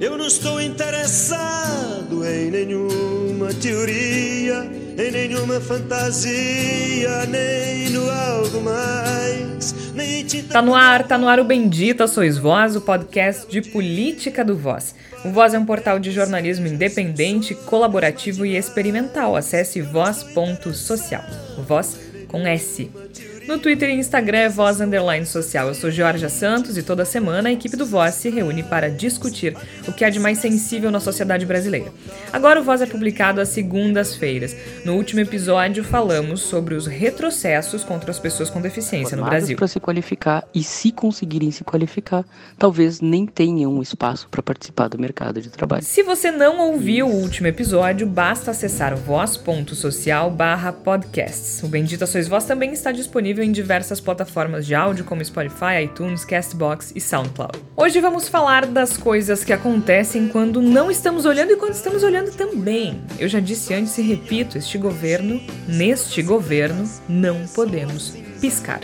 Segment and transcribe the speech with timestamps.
[0.00, 9.74] Eu não estou interessado em nenhuma teoria, em nenhuma fantasia, nem no algo mais.
[10.50, 14.56] Tá no ar, tá no ar o Bendita Sois Voz, o podcast de política do
[14.56, 14.94] Voz.
[15.24, 19.36] O Voz é um portal de jornalismo independente, colaborativo e experimental.
[19.36, 21.24] Acesse voz.social.
[21.66, 21.98] Voz
[22.28, 22.90] com S.
[23.46, 25.68] No Twitter e Instagram é Voz Underline Social.
[25.68, 29.54] Eu sou Georgia Santos e toda semana a equipe do Voz se reúne para discutir
[29.86, 31.92] o que há de mais sensível na sociedade brasileira.
[32.32, 34.56] Agora o Voz é publicado às segundas-feiras.
[34.82, 39.58] No último episódio falamos sobre os retrocessos contra as pessoas com deficiência no Brasil.
[39.58, 42.24] Para se qualificar e se conseguirem se qualificar,
[42.58, 45.84] talvez nem tenham espaço para participar do mercado de trabalho.
[45.84, 51.62] Se você não ouviu o último episódio, basta acessar voz.social/podcasts.
[51.62, 55.82] O Bendita Sois Voz também está disponível disponível em diversas plataformas de áudio como Spotify,
[55.84, 57.58] iTunes, Castbox e SoundCloud.
[57.76, 62.30] Hoje vamos falar das coisas que acontecem quando não estamos olhando e quando estamos olhando
[62.32, 63.02] também.
[63.18, 68.80] Eu já disse antes e repito, este governo, neste governo, não podemos piscar.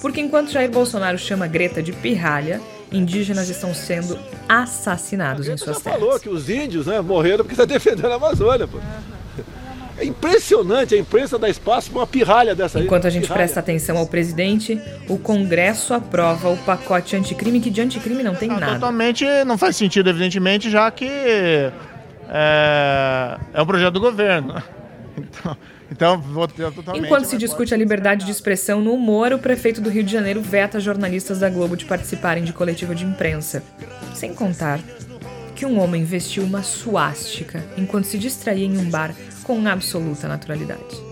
[0.00, 4.18] Porque enquanto Jair Bolsonaro chama Greta de pirralha, indígenas estão sendo
[4.48, 6.00] assassinados em suas terras.
[6.00, 8.66] falou que os índios né, morreram porque está defendendo a Amazônia.
[8.66, 8.78] Pô.
[9.98, 13.40] É impressionante, a imprensa dá espaço para uma pirralha dessa Enquanto a gente pirralha.
[13.40, 18.48] presta atenção ao presidente, o Congresso aprova o pacote anticrime, que de anticrime não tem
[18.48, 18.74] Não, nada.
[18.74, 21.08] Totalmente não faz sentido, evidentemente, já que
[22.28, 24.62] é, é um projeto do governo.
[25.18, 25.56] Então,
[25.90, 27.04] então vou ter totalmente.
[27.04, 30.40] Enquanto se discute a liberdade de expressão no humor, o prefeito do Rio de Janeiro
[30.40, 33.64] veta jornalistas da Globo de participarem de coletiva de imprensa.
[34.14, 34.78] Sem contar
[35.56, 39.12] que um homem vestiu uma suástica enquanto se distraía em um bar
[39.48, 41.02] com absoluta naturalidade.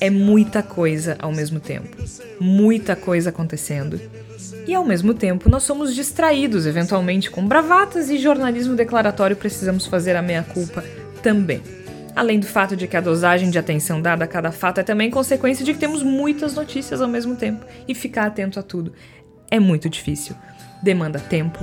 [0.00, 1.94] É muita coisa ao mesmo tempo.
[2.40, 4.00] Muita coisa acontecendo.
[4.66, 10.16] E ao mesmo tempo nós somos distraídos, eventualmente, com bravatas e jornalismo declaratório precisamos fazer
[10.16, 10.82] a meia-culpa
[11.22, 11.60] também.
[12.16, 15.10] Além do fato de que a dosagem de atenção dada a cada fato é também
[15.10, 18.94] consequência de que temos muitas notícias ao mesmo tempo e ficar atento a tudo
[19.50, 20.34] é muito difícil.
[20.82, 21.58] Demanda tempo,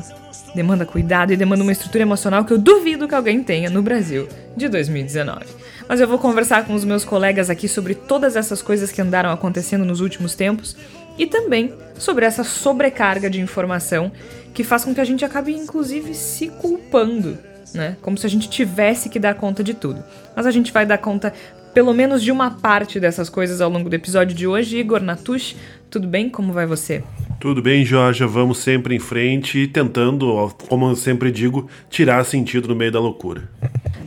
[0.53, 4.27] demanda cuidado e demanda uma estrutura emocional que eu duvido que alguém tenha no Brasil
[4.55, 5.66] de 2019.
[5.87, 9.31] Mas eu vou conversar com os meus colegas aqui sobre todas essas coisas que andaram
[9.31, 10.75] acontecendo nos últimos tempos
[11.17, 14.11] e também sobre essa sobrecarga de informação
[14.53, 17.37] que faz com que a gente acabe inclusive se culpando,
[17.73, 17.95] né?
[18.01, 20.03] Como se a gente tivesse que dar conta de tudo.
[20.35, 21.33] Mas a gente vai dar conta
[21.73, 24.77] pelo menos de uma parte dessas coisas ao longo do episódio de hoje.
[24.77, 25.55] Igor Natush,
[25.89, 26.29] tudo bem?
[26.29, 27.03] Como vai você?
[27.39, 28.25] Tudo bem, Jorge?
[28.25, 32.99] Vamos sempre em frente e tentando, como eu sempre digo, tirar sentido no meio da
[32.99, 33.47] loucura.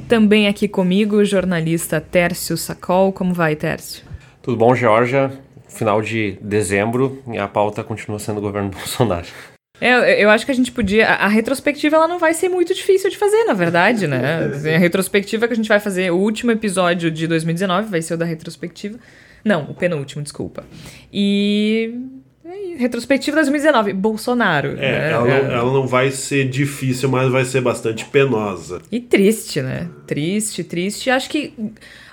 [0.09, 3.13] Também aqui comigo, o jornalista Tércio Sacol.
[3.13, 4.05] Como vai, Tércio?
[4.43, 5.31] Tudo bom, Georgia?
[5.69, 9.29] Final de dezembro e a pauta continua sendo o governo Bolsonaro.
[9.81, 11.07] É, eu, acho que a gente podia.
[11.07, 14.51] A, a retrospectiva ela não vai ser muito difícil de fazer, na verdade, né?
[14.53, 18.15] Assim, A retrospectiva que a gente vai fazer, o último episódio de 2019 vai ser
[18.15, 18.99] o da retrospectiva.
[19.45, 20.65] Não, o penúltimo, desculpa.
[21.13, 21.95] E.
[22.51, 24.71] é, Retrospectiva 2019, Bolsonaro.
[24.71, 25.11] É, né?
[25.11, 28.81] ela, não, ela não vai ser difícil, mas vai ser bastante penosa.
[28.91, 29.89] E triste, né?
[30.07, 31.11] Triste, triste.
[31.11, 31.55] Acho que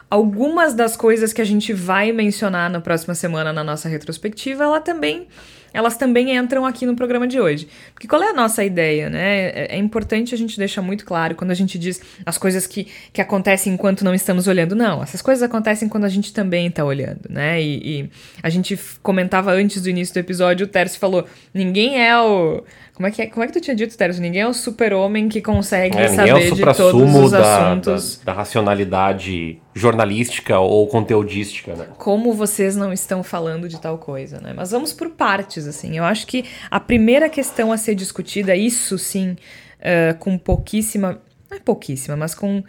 [0.10, 4.80] algumas das coisas que a gente vai mencionar na próxima semana na nossa retrospectiva, ela
[4.80, 5.28] também,
[5.78, 7.68] elas também entram aqui no programa de hoje.
[7.94, 9.50] Porque qual é a nossa ideia, né?
[9.50, 12.88] É, é importante a gente deixar muito claro quando a gente diz as coisas que,
[13.14, 14.76] que acontecem enquanto não estamos olhando.
[14.76, 17.62] Não, essas coisas acontecem quando a gente também está olhando, né?
[17.62, 18.10] E, e
[18.42, 22.64] a gente comentava antes do início do episódio, o Tércio falou, ninguém é o...
[22.96, 24.20] Como é que, é, como é que tu tinha dito, Tércio?
[24.20, 27.40] Ninguém é o super-homem que consegue É, ninguém saber é o de todos os da,
[27.40, 28.22] da, assuntos.
[28.26, 31.88] da racionalidade jornalística ou conteudística, né?
[31.98, 34.54] Como vocês não estão falando de tal coisa, né?
[34.56, 35.98] Mas vamos por partes, assim.
[35.98, 39.36] Eu acho que a primeira questão a ser discutida, isso sim,
[39.80, 41.22] eh, com pouquíssima.
[41.50, 42.64] Não é pouquíssima, mas com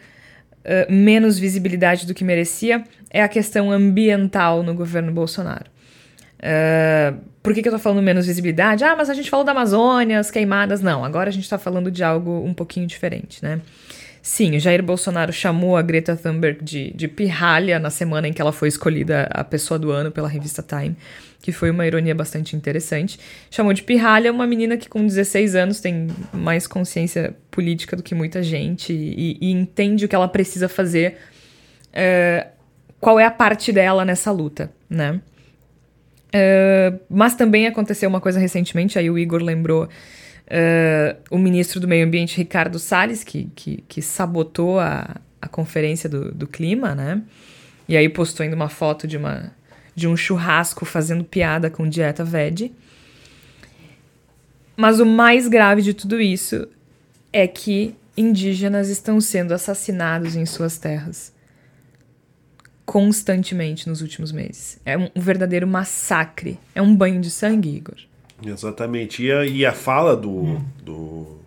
[0.64, 5.70] eh, menos visibilidade do que merecia, é a questão ambiental no governo Bolsonaro.
[6.40, 8.84] Eh, por que, que eu tô falando menos visibilidade?
[8.84, 10.80] Ah, mas a gente falou da Amazônia, as queimadas.
[10.80, 13.61] Não, agora a gente tá falando de algo um pouquinho diferente, né?
[14.28, 18.42] Sim, o Jair Bolsonaro chamou a Greta Thunberg de, de pirralha na semana em que
[18.42, 20.94] ela foi escolhida a pessoa do ano pela revista Time,
[21.40, 23.19] que foi uma ironia bastante interessante.
[23.50, 28.14] Chamou de pirralha uma menina que com 16 anos tem mais consciência política do que
[28.14, 31.16] muita gente e, e entende o que ela precisa fazer,
[31.90, 32.48] é,
[33.00, 35.22] qual é a parte dela nessa luta, né?
[36.30, 39.88] É, mas também aconteceu uma coisa recentemente, aí o Igor lembrou
[40.49, 46.09] Uh, o ministro do Meio Ambiente, Ricardo Salles, que, que, que sabotou a, a conferência
[46.09, 47.23] do, do clima, né?
[47.87, 49.53] E aí postou ainda uma foto de, uma,
[49.95, 52.75] de um churrasco fazendo piada com dieta veg.
[54.77, 56.67] Mas o mais grave de tudo isso
[57.33, 61.33] é que indígenas estão sendo assassinados em suas terras
[62.89, 64.81] constantemente nos últimos meses.
[64.83, 66.59] É um verdadeiro massacre.
[66.75, 67.99] É um banho de sangue, Igor.
[68.44, 69.25] Exatamente.
[69.25, 71.38] E a, e a fala do, do,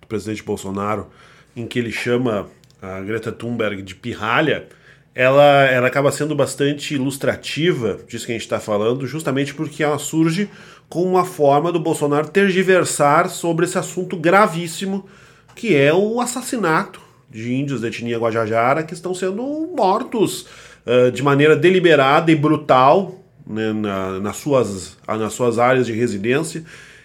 [0.00, 1.08] do, presidente Bolsonaro,
[1.54, 2.48] em que ele chama
[2.80, 4.66] a Greta Thunberg de pirralha,
[5.14, 9.98] ela, ela acaba sendo bastante ilustrativa disso que a gente está falando, justamente porque ela
[9.98, 10.48] surge
[10.88, 15.06] com uma forma do Bolsonaro tergiversar sobre esse assunto gravíssimo,
[15.54, 17.00] que é o assassinato
[17.30, 19.42] de índios da etnia Guajajara que estão sendo
[19.76, 20.46] mortos
[20.86, 26.64] uh, de maneira deliberada e brutal né, na, nas, suas, nas suas áreas de residência.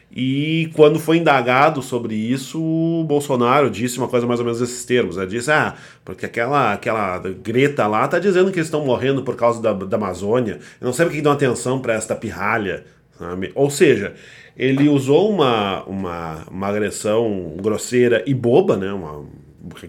[0.10, 4.86] E quando foi indagado sobre isso, o Bolsonaro disse uma coisa mais ou menos desses
[4.86, 5.18] termos.
[5.18, 5.26] Né?
[5.26, 9.62] Disse, ah, porque aquela, aquela Greta lá está dizendo que eles estão morrendo por causa
[9.62, 10.60] da, da Amazônia.
[10.80, 12.86] Eu não sei porque dão atenção para esta pirralha.
[13.20, 13.52] Sabe?
[13.54, 14.14] Ou seja,
[14.56, 18.92] ele usou uma, uma, uma agressão grosseira e boba, né?
[18.92, 19.26] Uma,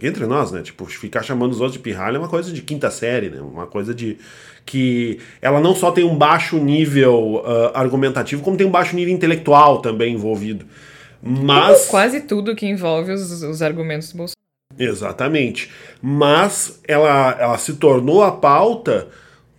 [0.02, 0.62] entre nós, né?
[0.62, 3.40] Tipo, ficar chamando os outros de pirralha é uma coisa de quinta série, né?
[3.40, 4.18] Uma coisa de
[4.64, 9.14] que ela não só tem um baixo nível uh, argumentativo, como tem um baixo nível
[9.14, 10.66] intelectual também envolvido.
[11.22, 14.38] Mas quase tudo que envolve os, os argumentos do Bolsonaro.
[14.78, 15.70] Exatamente.
[16.00, 19.08] Mas ela, ela se tornou a pauta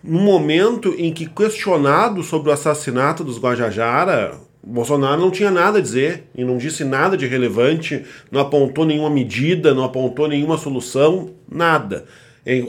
[0.04, 5.82] no momento em que questionado sobre o assassinato dos Guajajara, Bolsonaro não tinha nada a
[5.82, 11.32] dizer e não disse nada de relevante, não apontou nenhuma medida, não apontou nenhuma solução,
[11.50, 12.06] nada.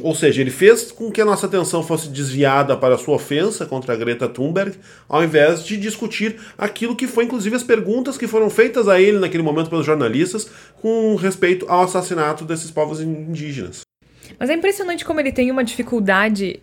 [0.03, 3.65] Ou seja, ele fez com que a nossa atenção fosse desviada para a sua ofensa
[3.65, 4.77] contra a Greta Thunberg,
[5.09, 9.19] ao invés de discutir aquilo que foi, inclusive, as perguntas que foram feitas a ele
[9.19, 10.51] naquele momento pelos jornalistas
[10.83, 13.81] com respeito ao assassinato desses povos indígenas.
[14.39, 16.61] Mas é impressionante como ele tem uma dificuldade.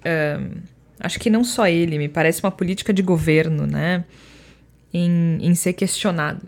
[1.00, 4.06] Acho que não só ele, me parece uma política de governo, né?
[4.94, 6.42] Em, em ser questionado.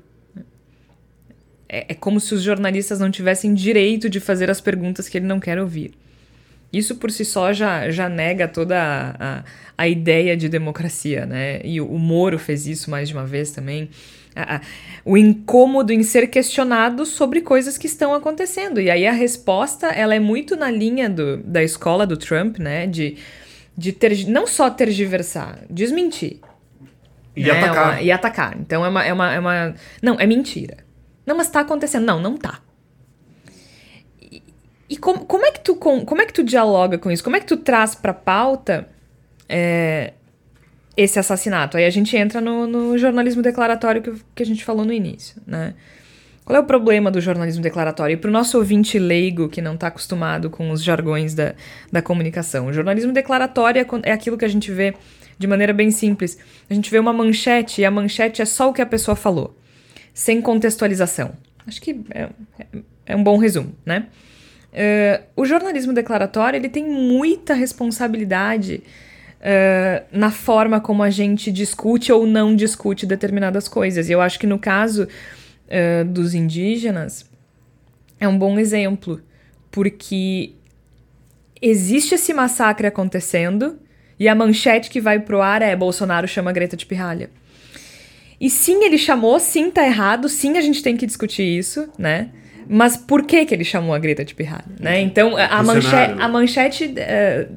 [1.68, 5.28] É, é como se os jornalistas não tivessem direito de fazer as perguntas que ele
[5.28, 5.94] não quer ouvir.
[6.72, 9.44] Isso por si só já, já nega toda a, a,
[9.78, 11.62] a, ideia de democracia, né?
[11.64, 13.90] E o, o Moro fez isso mais de uma vez também.
[14.36, 14.62] A, a,
[15.04, 18.80] o incômodo em ser questionado sobre coisas que estão acontecendo.
[18.80, 22.86] E aí a resposta, ela é muito na linha do, da escola do Trump, né?
[22.86, 23.18] De,
[23.76, 26.40] de ter, não só tergiversar, desmentir.
[27.40, 27.52] E né?
[27.52, 27.86] atacar.
[27.86, 28.58] Uma, e atacar.
[28.60, 29.76] Então é uma, é, uma, é uma.
[30.02, 30.78] Não, é mentira.
[31.26, 32.06] Não, mas tá acontecendo.
[32.06, 32.60] Não, não tá.
[34.22, 34.44] E,
[34.90, 37.24] e como, como, é que tu, com, como é que tu dialoga com isso?
[37.24, 38.90] Como é que tu traz pra pauta
[39.48, 40.14] é,
[40.98, 41.78] esse assassinato?
[41.78, 45.42] Aí a gente entra no, no jornalismo declaratório que, que a gente falou no início,
[45.48, 45.76] né?
[46.44, 48.16] Qual é o problema do jornalismo declaratório?
[48.16, 51.54] E para o nosso ouvinte leigo que não está acostumado com os jargões da,
[51.92, 54.96] da comunicação, o jornalismo declaratório é, é aquilo que a gente vê
[55.40, 56.38] de maneira bem simples.
[56.70, 59.58] A gente vê uma manchete e a manchete é só o que a pessoa falou,
[60.14, 61.32] sem contextualização.
[61.66, 62.30] Acho que é,
[63.06, 64.08] é, um bom resumo, né?
[64.72, 68.84] Uh, o jornalismo declaratório ele tem muita responsabilidade
[69.40, 74.10] uh, na forma como a gente discute ou não discute determinadas coisas.
[74.10, 77.26] E eu acho que no caso uh, dos indígenas
[78.20, 79.22] é um bom exemplo,
[79.72, 80.52] porque
[81.62, 83.80] existe esse massacre acontecendo
[84.20, 87.30] e a manchete que vai pro ar é Bolsonaro chama Greta de pirralha.
[88.40, 92.30] E sim, ele chamou, sim, tá errado, sim, a gente tem que discutir isso, né?
[92.68, 95.02] Mas por que que ele chamou a Greta de pirralha, né?
[95.02, 97.54] Então, a, manchete, a manchete uh,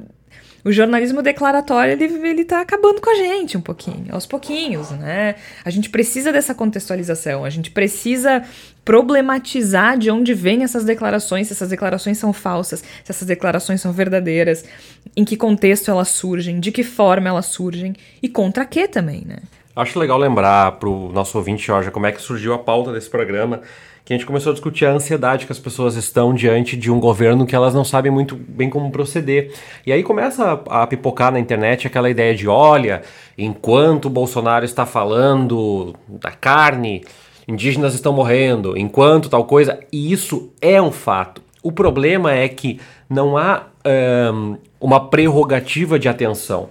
[0.65, 5.35] o jornalismo declaratório ele, ele tá acabando com a gente um pouquinho, aos pouquinhos, né?
[5.63, 8.43] A gente precisa dessa contextualização, a gente precisa
[8.85, 13.91] problematizar de onde vêm essas declarações, se essas declarações são falsas, se essas declarações são
[13.91, 14.63] verdadeiras,
[15.15, 19.37] em que contexto elas surgem, de que forma elas surgem e contra que também, né?
[19.75, 23.09] Acho legal lembrar para o nosso ouvinte, Jorge, como é que surgiu a pauta desse
[23.09, 23.61] programa
[24.05, 26.99] que a gente começou a discutir a ansiedade que as pessoas estão diante de um
[26.99, 29.53] governo que elas não sabem muito bem como proceder.
[29.85, 33.01] E aí começa a, a pipocar na internet aquela ideia de: olha,
[33.37, 37.03] enquanto o Bolsonaro está falando da carne,
[37.47, 41.41] indígenas estão morrendo, enquanto tal coisa, e isso é um fato.
[41.61, 46.69] O problema é que não há um, uma prerrogativa de atenção.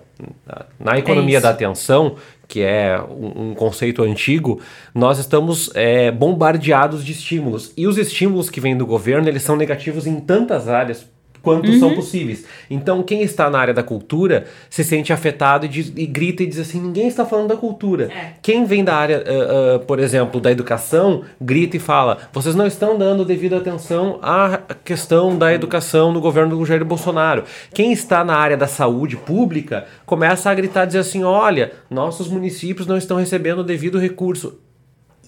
[0.79, 2.17] Na economia é da atenção,
[2.47, 4.61] que é um, um conceito antigo,
[4.95, 7.73] nós estamos é, bombardeados de estímulos.
[7.77, 11.07] E os estímulos que vêm do governo, eles são negativos em tantas áreas
[11.43, 11.79] quanto uhum.
[11.79, 12.45] são possíveis.
[12.71, 16.47] Então, quem está na área da cultura se sente afetado e, diz, e grita e
[16.47, 18.05] diz assim: ninguém está falando da cultura.
[18.05, 18.35] É.
[18.41, 22.67] Quem vem da área, uh, uh, por exemplo, da educação, grita e fala: vocês não
[22.67, 27.45] estão dando devida atenção à questão da educação no governo do Jair Bolsonaro.
[27.75, 32.29] Quem está na área da saúde pública começa a gritar e dizer assim: olha, nossos
[32.29, 34.59] municípios não estão recebendo o devido recurso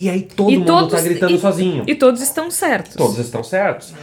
[0.00, 1.84] E aí todo E mundo todos- tá gritando e- sozinho.
[1.86, 2.96] E todos estão certos.
[2.96, 3.94] Todos estão certos.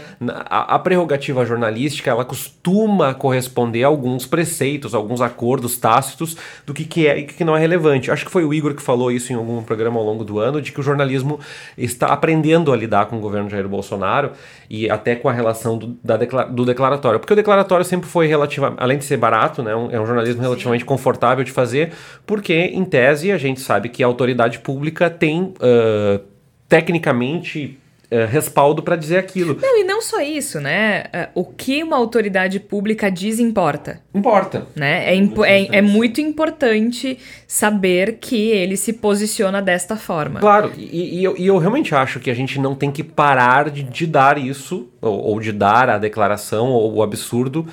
[0.49, 6.85] A, a prerrogativa jornalística, ela costuma corresponder a alguns preceitos, alguns acordos tácitos do que,
[6.85, 8.09] que é e que não é relevante.
[8.09, 10.61] Acho que foi o Igor que falou isso em algum programa ao longo do ano,
[10.61, 11.39] de que o jornalismo
[11.77, 14.31] está aprendendo a lidar com o governo Jair Bolsonaro
[14.69, 17.19] e até com a relação do, da decla- do declaratório.
[17.19, 20.41] Porque o declaratório sempre foi relativa, além de ser barato, né, um- é um jornalismo
[20.41, 21.91] relativamente confortável de fazer,
[22.25, 25.53] porque, em tese, a gente sabe que a autoridade pública tem,
[25.91, 26.21] ah,
[26.69, 27.77] tecnicamente,
[28.11, 29.57] ah, respaldo para dizer aquilo.
[29.61, 31.05] Não, e não só isso, né?
[31.13, 34.01] É, O que uma autoridade pública diz importa.
[34.13, 34.67] Importa.
[34.75, 35.09] Né?
[35.09, 37.17] É, impo- é, é muito importante
[37.47, 40.39] saber que ele se posiciona desta forma.
[40.39, 43.69] Claro, e, e eu, e eu realmente acho que a gente não tem que parar
[43.69, 47.65] de, de dar isso, ou, ou de dar a declaração, ou o absurdo.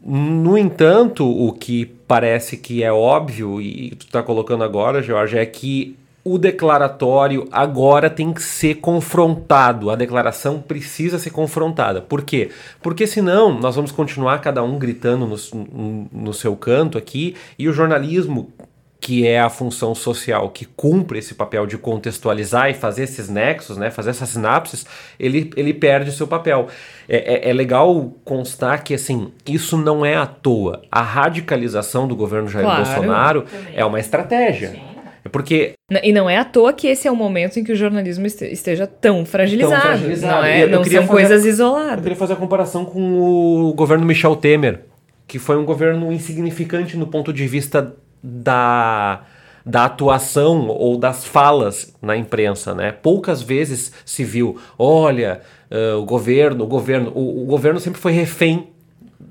[0.00, 5.44] No entanto, o que parece que é óbvio, e tu está colocando agora, Jorge, é
[5.44, 5.96] que
[6.32, 9.90] o declaratório agora tem que ser confrontado.
[9.90, 12.00] A declaração precisa ser confrontada.
[12.00, 12.50] Por quê?
[12.82, 17.72] Porque senão nós vamos continuar cada um gritando no, no seu canto aqui e o
[17.72, 18.52] jornalismo
[19.00, 23.76] que é a função social que cumpre esse papel de contextualizar e fazer esses nexos,
[23.76, 24.84] né, fazer essas sinapses,
[25.18, 26.66] ele, ele perde o seu papel.
[27.08, 30.82] É, é, é legal constar que assim isso não é à toa.
[30.90, 32.84] A radicalização do governo Jair Claro.
[32.84, 34.87] Bolsonaro é uma estratégia.
[35.24, 35.72] É porque
[36.02, 38.46] E não é à toa que esse é o momento em que o jornalismo este-
[38.46, 39.72] esteja tão fragilizado.
[39.82, 40.32] Tão fragilizado.
[40.36, 42.00] Não, é, Eu- eu não queria são fazer- coisas Eu isoladas.
[42.02, 44.80] queria fazer a comparação com o governo Michel Temer,
[45.26, 49.22] que foi um governo insignificante no ponto de vista da,
[49.64, 52.92] da atuação ou das falas na imprensa, né?
[52.92, 58.12] Poucas vezes se viu, olha, ah, o governo, o governo, o, o governo sempre foi
[58.12, 58.68] refém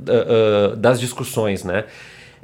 [0.07, 1.85] ah, ah, das discussões, né?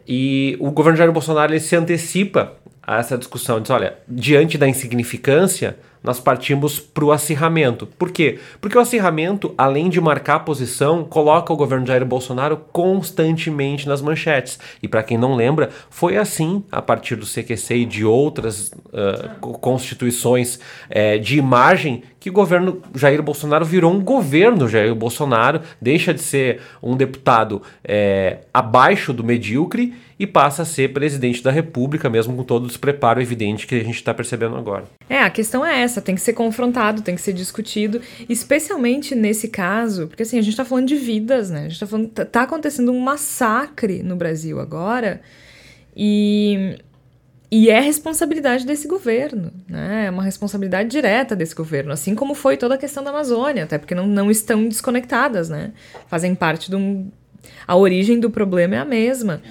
[0.08, 2.54] E o governo Jair Bolsonaro ele se antecipa
[2.86, 7.88] a essa discussão, diz, olha, diante da insignificância, nós partimos para o acirramento.
[7.98, 8.38] Por quê?
[8.60, 14.60] Porque o acirramento, além de marcar posição, coloca o governo Jair Bolsonaro constantemente nas manchetes.
[14.82, 18.74] E para quem não lembra, foi assim, a partir do CQC e de outras
[19.40, 20.60] co- constituições
[20.90, 26.22] eh, de imagem, que o governo Jair Bolsonaro virou um governo Jair Bolsonaro, deixa de
[26.22, 32.34] ser um deputado eh, abaixo do medíocre e passa a ser presidente da República, mesmo
[32.36, 34.86] com todo o despreparo evidente que a gente está percebendo agora.
[35.10, 38.00] É, a questão é essa, tem que ser confrontado, tem que ser discutido,
[38.30, 41.66] especialmente nesse caso, porque assim, a gente tá falando de vidas, né?
[41.66, 45.20] A gente tá falando, tá- tá acontecendo um massacre no Brasil agora,
[45.94, 46.78] e,
[47.52, 50.06] e é responsabilidade desse governo, né?
[50.06, 53.78] É uma responsabilidade direta desse governo, assim como foi toda a questão da Amazônia, até
[53.78, 55.74] porque não, não estão desconectadas, né?
[56.08, 57.12] Fazem parte de um...
[57.68, 59.42] A origem do problema é a mesma.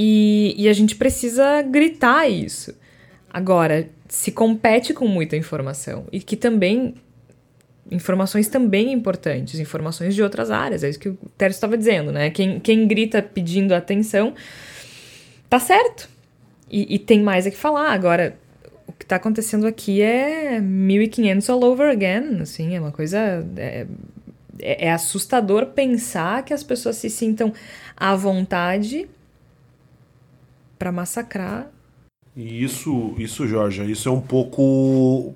[0.00, 2.72] E, e a gente precisa gritar isso.
[3.28, 6.94] Agora, se compete com muita informação e que também
[7.90, 12.30] informações também importantes, informações de outras áreas, é isso que o Tércio estava dizendo, né?
[12.30, 14.34] Quem, quem grita pedindo atenção
[15.48, 16.08] tá certo.
[16.70, 17.92] E, e tem mais a que falar.
[17.92, 18.36] Agora,
[18.86, 23.18] o que tá acontecendo aqui é 1500 all over again, assim, é uma coisa
[23.56, 23.86] é,
[24.60, 27.52] é, é assustador pensar que as pessoas se sintam
[27.96, 29.08] à vontade
[30.78, 31.70] para massacrar
[32.36, 35.34] E isso, isso, Jorge, isso é um pouco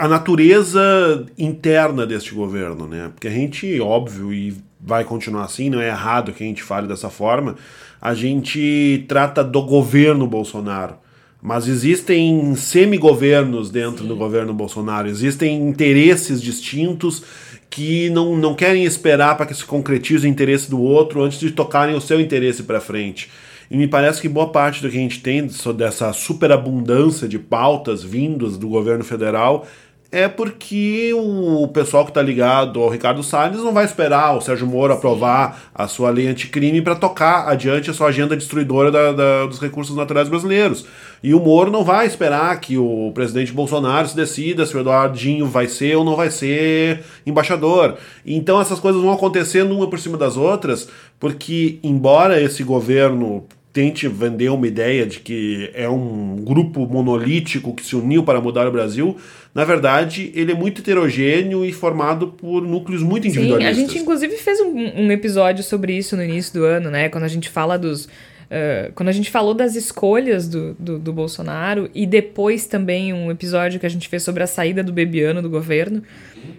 [0.00, 3.10] a natureza interna deste governo, né?
[3.12, 6.88] Porque a gente, óbvio, e vai continuar assim, não é errado que a gente fale
[6.88, 7.56] dessa forma,
[8.00, 10.94] a gente trata do governo Bolsonaro.
[11.42, 17.22] Mas existem semigovernos dentro do governo Bolsonaro, existem interesses distintos
[17.68, 21.50] que não, não querem esperar para que se concretize o interesse do outro antes de
[21.50, 23.30] tocarem o seu interesse para frente.
[23.70, 28.02] E me parece que boa parte do que a gente tem dessa superabundância de pautas
[28.02, 29.64] vindas do governo federal
[30.12, 34.66] é porque o pessoal que está ligado ao Ricardo Salles não vai esperar o Sérgio
[34.66, 39.46] Moro aprovar a sua lei anticrime para tocar adiante a sua agenda destruidora da- da-
[39.46, 40.84] dos recursos naturais brasileiros.
[41.22, 45.46] E o Moro não vai esperar que o presidente Bolsonaro se decida se o Eduardinho
[45.46, 47.96] vai ser ou não vai ser embaixador.
[48.26, 50.88] Então essas coisas vão acontecendo uma por cima das outras,
[51.20, 53.44] porque embora esse governo
[53.80, 58.66] tente vender uma ideia de que é um grupo monolítico que se uniu para mudar
[58.68, 59.16] o Brasil,
[59.54, 63.78] na verdade ele é muito heterogêneo e formado por núcleos muito Sim, individualistas.
[63.78, 67.08] a gente inclusive fez um, um episódio sobre isso no início do ano, né?
[67.08, 68.06] Quando a gente fala dos.
[68.50, 73.30] eh, quando a gente falou das escolhas do, do, do Bolsonaro e depois também um
[73.30, 76.02] episódio que a gente fez sobre a saída do Bebiano do governo,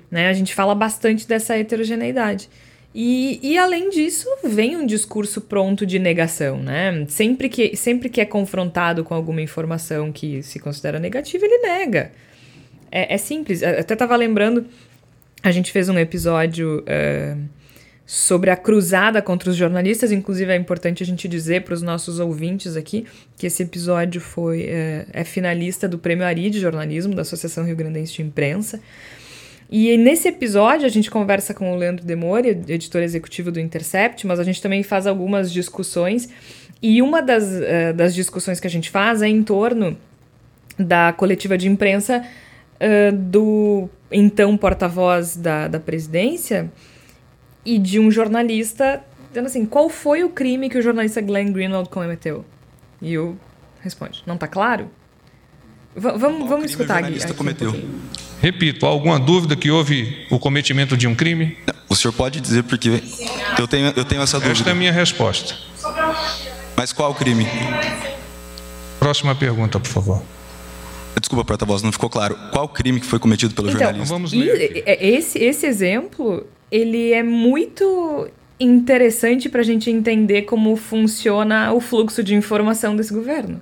[0.09, 0.27] né?
[0.27, 2.49] A gente fala bastante dessa heterogeneidade.
[2.93, 7.05] E, e, além disso, vem um discurso pronto de negação, né?
[7.07, 12.11] Sempre que, sempre que é confrontado com alguma informação que se considera negativa, ele nega.
[12.91, 13.61] É, é simples.
[13.61, 14.65] Eu até estava lembrando,
[15.41, 17.41] a gente fez um episódio uh,
[18.05, 22.19] sobre a cruzada contra os jornalistas, inclusive é importante a gente dizer para os nossos
[22.19, 23.05] ouvintes aqui
[23.37, 27.75] que esse episódio foi uh, é finalista do Prêmio Ari de Jornalismo da Associação Rio
[27.77, 28.81] Grandense de Imprensa.
[29.71, 34.37] E nesse episódio a gente conversa com o Leandro Demore, editor executivo do Intercept, mas
[34.37, 36.27] a gente também faz algumas discussões.
[36.81, 39.97] E uma das, uh, das discussões que a gente faz é em torno
[40.77, 46.69] da coletiva de imprensa uh, do então porta-voz da, da presidência
[47.65, 51.87] e de um jornalista dizendo assim: qual foi o crime que o jornalista Glenn Greenwald
[51.87, 52.43] cometeu?
[53.01, 53.37] E o
[53.79, 54.89] responde: não tá claro?
[55.95, 57.71] V vamos, vamos escutar o jornalista aqui, cometeu.
[57.71, 61.57] Um Repito, há alguma dúvida que houve o cometimento de um crime?
[61.87, 63.01] O senhor pode dizer porque
[63.59, 64.53] eu tenho, eu tenho essa dúvida.
[64.53, 65.55] Esta é a minha resposta.
[66.75, 67.45] Mas qual o crime?
[68.99, 70.23] Próxima pergunta, por favor.
[71.19, 72.35] Desculpa, porta-voz, não ficou claro.
[72.51, 74.13] Qual o crime que foi cometido pelo então, jornalista?
[74.13, 74.83] Vamos ler.
[74.87, 78.27] É, esse, esse exemplo, ele é muito
[78.59, 83.61] interessante para a gente entender como funciona o fluxo de informação desse governo.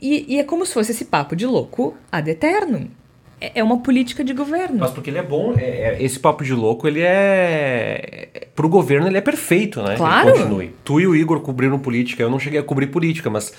[0.00, 2.88] E, e, é como se fosse esse papo de louco ad eternum.
[3.40, 4.78] É, é uma política de governo.
[4.78, 8.28] Mas porque ele é bom, é, é, esse papo de louco, ele é.
[8.54, 9.96] Pro governo, ele é perfeito, né?
[9.96, 10.32] Claro.
[10.32, 10.70] Que continue.
[10.84, 13.52] Tu e o Igor cobriram política, eu não cheguei a cobrir política, mas.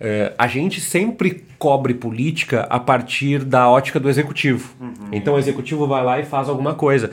[0.00, 4.74] É, a gente sempre cobre política a partir da ótica do executivo.
[4.80, 4.90] Uhum.
[5.12, 7.12] Então o executivo vai lá e faz alguma coisa.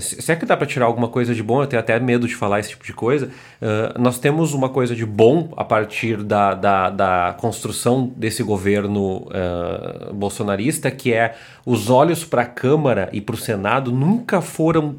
[0.00, 2.34] Se é que dá para tirar alguma coisa de bom, eu tenho até medo de
[2.34, 3.26] falar esse tipo de coisa.
[3.60, 9.26] Uh, nós temos uma coisa de bom a partir da, da, da construção desse governo
[9.28, 11.34] uh, bolsonarista, que é
[11.66, 14.96] os olhos para a Câmara e para o Senado nunca foram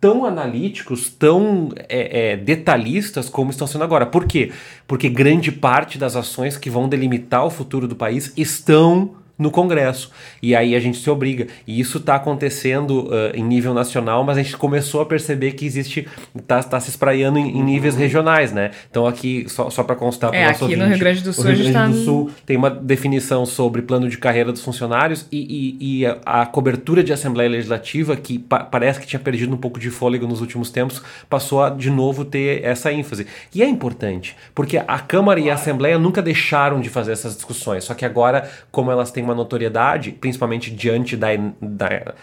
[0.00, 4.06] tão analíticos, tão é, é, detalhistas como estão sendo agora.
[4.06, 4.52] Por quê?
[4.86, 10.10] Porque grande parte das ações que vão delimitar o futuro do país estão no Congresso.
[10.42, 11.46] E aí a gente se obriga.
[11.66, 15.66] E isso está acontecendo uh, em nível nacional, mas a gente começou a perceber que
[15.66, 16.08] existe.
[16.34, 18.00] está tá se espraiando em, em, níveis uhum.
[18.00, 18.70] regionais, né?
[18.90, 21.44] Então aqui, só, só para constar para é, aqui ouvinte, no Rio Grande do Sul,
[21.44, 21.86] o Rio Grande tá...
[21.88, 26.18] do Sul tem uma definição sobre plano de carreira dos funcionários e, e, e a,
[26.24, 30.26] a, cobertura de Assembleia Legislativa, que pa parece que tinha perdido um pouco de fôlego
[30.26, 33.26] nos últimos tempos, passou a de novo ter essa ênfase.
[33.54, 37.84] E é importante, porque a Câmara e a Assembleia nunca deixaram de fazer essas discussões,
[37.84, 41.28] só que agora, como elas têm uma notoriedade, principalmente diante da,
[41.60, 42.14] da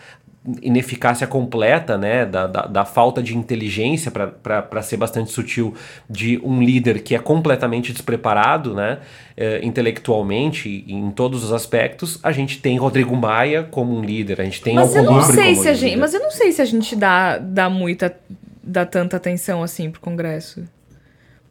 [0.61, 5.73] ineficácia completa, né, da, da, da falta de inteligência, para ser bastante sutil,
[6.09, 8.99] de um líder que é completamente despreparado, né,
[9.37, 14.43] eh, intelectualmente, em todos os aspectos, a gente tem Rodrigo Maia como um líder, a
[14.43, 16.65] gente tem mas eu não sei se a gente, Mas eu não sei se a
[16.65, 18.13] gente dá, dá muita,
[18.61, 20.63] dá tanta atenção assim pro Congresso.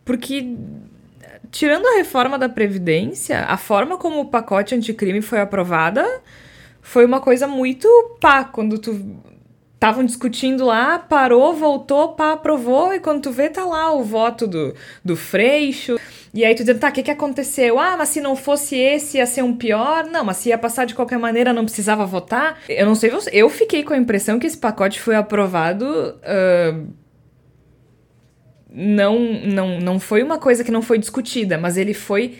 [0.05, 0.55] Porque
[1.53, 6.05] tirando a reforma da Previdência, a forma como o pacote anticrime foi aprovada
[6.81, 7.89] foi uma coisa muito
[8.21, 9.23] pá, quando tu
[9.75, 14.47] estavam discutindo lá, parou, voltou, pá, aprovou, e quando tu vê, tá lá o voto
[14.47, 15.97] do, do Freixo.
[16.33, 17.81] E aí tu dizendo, tá, o que, que aconteceu?
[17.81, 20.05] Ah, mas se não fosse esse, ia ser um pior.
[20.05, 22.61] Não, mas se ia passar de qualquer maneira, não precisava votar.
[22.69, 25.85] Eu não sei, eu fiquei com a impressão que esse pacote foi aprovado.
[25.85, 27.02] Uh,
[28.75, 32.39] não, não, não foi uma coisa que não foi discutida, mas ele foi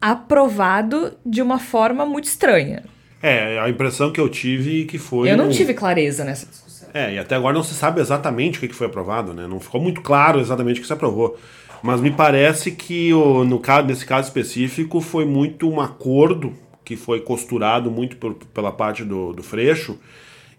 [0.00, 2.84] aprovado de uma forma muito estranha.
[3.22, 5.30] É, a impressão que eu tive que foi.
[5.30, 5.50] Eu não um...
[5.50, 6.88] tive clareza nessa discussão.
[6.94, 9.46] É, e até agora não se sabe exatamente o que foi aprovado, né?
[9.46, 11.36] Não ficou muito claro exatamente o que se aprovou.
[11.82, 16.52] Mas me parece que o, no caso, nesse caso específico foi muito um acordo
[16.84, 19.98] que foi costurado muito por, pela parte do, do Freixo.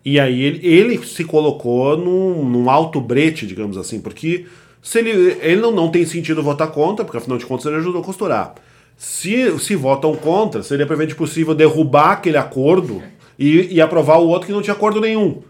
[0.03, 4.45] E aí ele, ele se colocou num, num alto brete, digamos assim, porque
[4.81, 8.01] se ele, ele não, não tem sentido votar contra, porque afinal de contas ele ajudou
[8.01, 8.55] a costurar.
[8.97, 13.01] Se, se votam contra, seria perfeitamente possível derrubar aquele acordo
[13.37, 15.41] e, e aprovar o outro que não tinha acordo nenhum.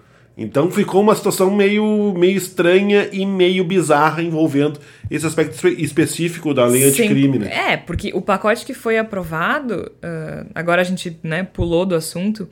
[0.42, 4.80] Então ficou uma situação meio, meio estranha e meio bizarra envolvendo
[5.12, 7.40] esse aspecto específico da lei anticrime.
[7.40, 7.74] Né?
[7.74, 12.48] É, porque o pacote que foi aprovado, uh, agora a gente né, pulou do assunto,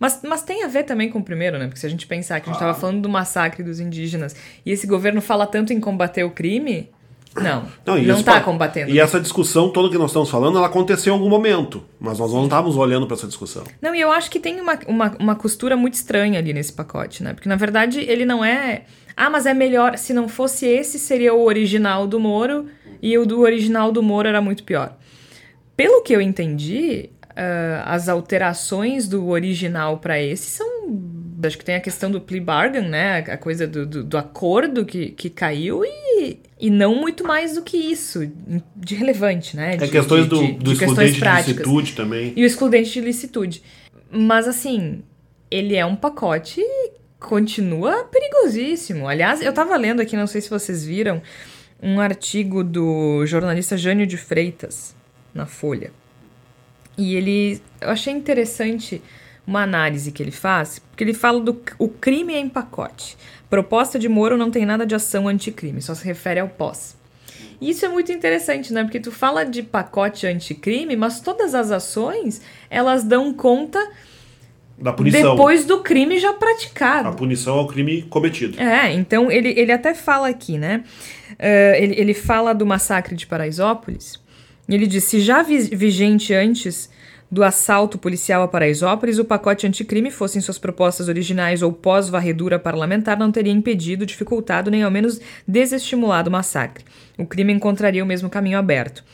[0.00, 1.66] mas, mas tem a ver também com o primeiro, né?
[1.66, 4.34] Porque se a gente pensar que a gente estava falando do massacre dos indígenas
[4.64, 6.88] e esse governo fala tanto em combater o crime,
[7.34, 8.90] não, não, não está combatendo.
[8.90, 12.32] E essa discussão toda que nós estamos falando, ela aconteceu em algum momento, mas nós
[12.32, 13.64] não estávamos olhando para essa discussão.
[13.80, 17.22] Não, e eu acho que tem uma, uma, uma costura muito estranha ali nesse pacote,
[17.22, 17.34] né?
[17.34, 18.84] Porque na verdade ele não é.
[19.16, 19.98] Ah, mas é melhor.
[19.98, 22.66] Se não fosse esse, seria o original do Moro
[23.02, 24.96] e o do original do Moro era muito pior.
[25.76, 30.78] Pelo que eu entendi, uh, as alterações do original para esse são
[31.40, 33.18] Acho que tem a questão do plea bargain, né?
[33.18, 37.62] A coisa do, do, do acordo que, que caiu e, e não muito mais do
[37.62, 38.28] que isso
[38.74, 39.76] de relevante, né?
[39.76, 42.32] De, é questões de, do, de, do de excludente de licitude também.
[42.34, 43.62] E o excludente de licitude.
[44.10, 45.04] Mas assim,
[45.48, 46.60] ele é um pacote
[47.20, 49.08] continua perigosíssimo.
[49.08, 51.20] Aliás, eu tava lendo aqui, não sei se vocês viram,
[51.82, 54.94] um artigo do jornalista Jânio de Freitas
[55.34, 55.90] na Folha.
[56.98, 59.00] E ele, eu achei interessante
[59.46, 63.16] uma análise que ele faz, porque ele fala do o crime é em pacote.
[63.48, 66.98] Proposta de Moro não tem nada de ação anticrime, só se refere ao pós.
[67.60, 68.82] E isso é muito interessante, né?
[68.82, 73.80] Porque tu fala de pacote anticrime, mas todas as ações, elas dão conta
[74.76, 75.30] da punição.
[75.34, 77.08] Depois do crime já praticado.
[77.08, 78.60] A punição ao crime cometido.
[78.60, 80.84] É, então ele, ele até fala aqui, né?
[81.32, 84.20] Uh, ele, ele fala do massacre de Paraisópolis.
[84.68, 86.90] Ele diz: se já vi vigente antes
[87.30, 93.18] do assalto policial a Paraisópolis, o pacote anticrime, fossem suas propostas originais ou pós-varredura parlamentar,
[93.18, 96.84] não teria impedido, dificultado nem ao menos desestimulado o massacre.
[97.18, 99.04] O crime encontraria o mesmo caminho aberto.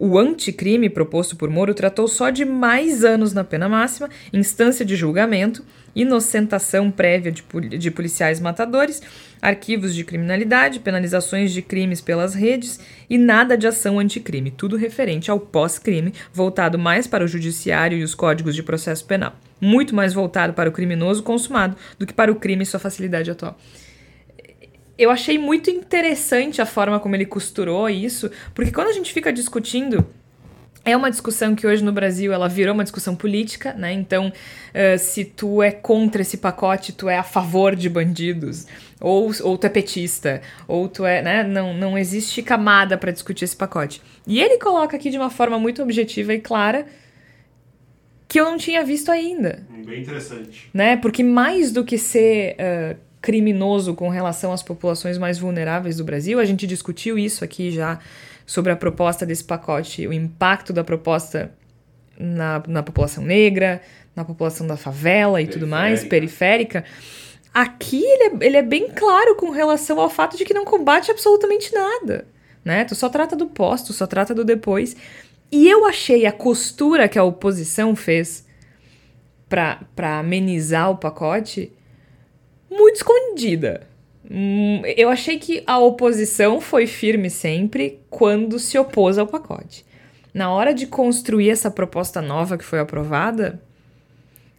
[0.00, 4.94] O anticrime proposto por Moro tratou só de mais anos na pena máxima, instância de
[4.94, 7.42] julgamento, inocentação prévia de,
[7.76, 9.02] de policiais matadores,
[9.42, 12.78] arquivos de criminalidade, penalizações de crimes pelas redes
[13.10, 18.04] e nada de ação anticrime, tudo referente ao pós-crime, voltado mais para o judiciário e
[18.04, 22.30] os códigos de processo penal, muito mais voltado para o criminoso consumado do que para
[22.30, 23.58] o crime e sua facilidade atual
[24.98, 29.32] eu achei muito interessante a forma como ele costurou isso, porque quando a gente fica
[29.32, 30.04] discutindo
[30.84, 33.92] é uma discussão que hoje no Brasil ela virou uma discussão política, né?
[33.92, 38.66] Então, uh, se tu é contra esse pacote, tu é a favor de bandidos,
[39.00, 41.42] ou, ou tu é petista, ou tu é, né?
[41.42, 44.00] Não, não existe camada para discutir esse pacote.
[44.26, 46.86] E ele coloca aqui de uma forma muito objetiva e clara
[48.26, 49.66] que eu não tinha visto ainda.
[49.84, 50.68] Bem interessante.
[50.72, 50.96] Né?
[50.98, 56.38] Porque mais do que ser uh, criminoso com relação às populações mais vulneráveis do Brasil.
[56.38, 57.98] A gente discutiu isso aqui já
[58.46, 61.52] sobre a proposta desse pacote, o impacto da proposta
[62.18, 63.80] na, na população negra,
[64.14, 65.52] na população da favela e periférica.
[65.52, 66.84] tudo mais, periférica.
[67.52, 71.10] Aqui ele é, ele é bem claro com relação ao fato de que não combate
[71.10, 72.26] absolutamente nada.
[72.64, 72.84] Né?
[72.84, 74.96] Tu só trata do pós, tu só trata do depois.
[75.50, 78.46] E eu achei a costura que a oposição fez
[79.48, 81.72] para amenizar o pacote
[82.70, 83.82] muito escondida.
[84.30, 89.84] Hum, eu achei que a oposição foi firme sempre quando se opôs ao pacote.
[90.34, 93.60] Na hora de construir essa proposta nova que foi aprovada,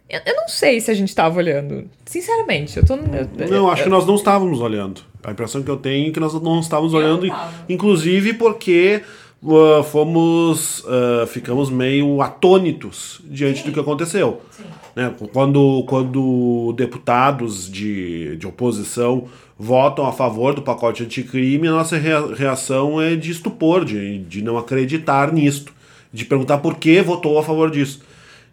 [0.08, 1.88] eu, eu não sei se a gente estava olhando.
[2.04, 2.94] Sinceramente, eu tô.
[2.94, 5.02] Eu, não, acho que nós não estávamos olhando.
[5.22, 7.26] A impressão que eu tenho é que nós não estávamos olhando,
[7.68, 9.02] inclusive porque
[9.42, 10.80] uh, fomos.
[10.80, 13.66] Uh, ficamos meio atônitos diante Sim.
[13.66, 14.40] do que aconteceu.
[14.50, 14.64] Sim.
[14.94, 15.14] Né?
[15.32, 19.24] Quando, quando deputados de, de oposição
[19.58, 24.56] votam a favor do pacote anticrime, a nossa reação é de estupor, de, de não
[24.56, 25.72] acreditar nisto,
[26.12, 28.00] de perguntar por que votou a favor disso.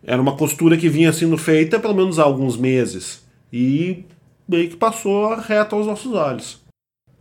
[0.04, 4.04] Era uma costura que vinha sendo feita pelo menos há alguns meses e
[4.48, 6.67] meio que passou reto aos nossos olhos.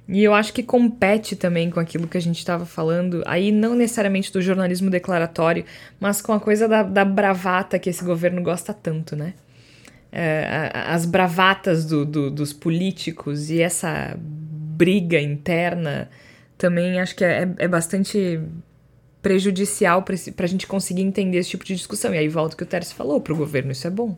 [0.09, 3.75] E eu acho que compete também com aquilo que a gente estava falando, aí não
[3.75, 5.65] necessariamente do jornalismo declaratório,
[5.99, 9.35] mas com a coisa da, da bravata que esse governo gosta tanto, né?
[10.13, 16.09] É, as bravatas do, do, dos políticos e essa briga interna
[16.57, 18.41] também acho que é, é bastante
[19.23, 22.15] prejudicial para a gente conseguir entender esse tipo de discussão.
[22.15, 24.17] E aí volta o que o Tércio falou, para o governo isso é bom.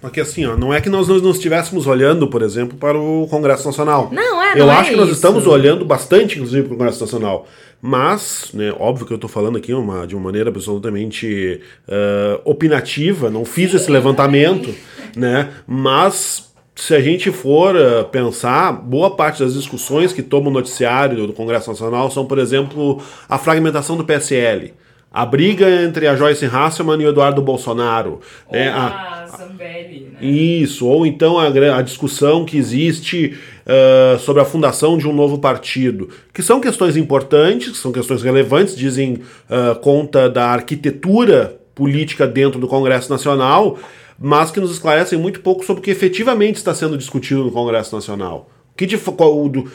[0.00, 3.66] Porque assim, ó, não é que nós não estivéssemos olhando, por exemplo, para o Congresso
[3.66, 4.10] Nacional.
[4.12, 5.14] Não, é, Eu não acho é que nós isso.
[5.14, 7.48] estamos olhando bastante, inclusive, para o Congresso Nacional.
[7.80, 13.30] Mas, né, óbvio que eu estou falando aqui uma, de uma maneira absolutamente uh, opinativa,
[13.30, 14.74] não fiz esse levantamento,
[15.16, 15.50] né?
[15.66, 16.53] Mas
[16.84, 21.32] se a gente for uh, pensar, boa parte das discussões que tomam o noticiário do
[21.32, 24.74] Congresso Nacional são, por exemplo, a fragmentação do PSL.
[25.10, 28.20] A briga entre a Joyce Hasselman e o Eduardo Bolsonaro.
[28.46, 28.68] Ou né?
[28.68, 30.22] a, a Zambelli, né?
[30.26, 35.38] Isso, ou então a, a discussão que existe uh, sobre a fundação de um novo
[35.38, 36.10] partido.
[36.34, 42.68] Que são questões importantes, são questões relevantes, dizem uh, conta da arquitetura política dentro do
[42.68, 43.78] Congresso Nacional,
[44.18, 47.94] mas que nos esclarecem muito pouco sobre o que efetivamente está sendo discutido no Congresso
[47.94, 48.50] Nacional.
[48.76, 49.70] Que de, qual, do,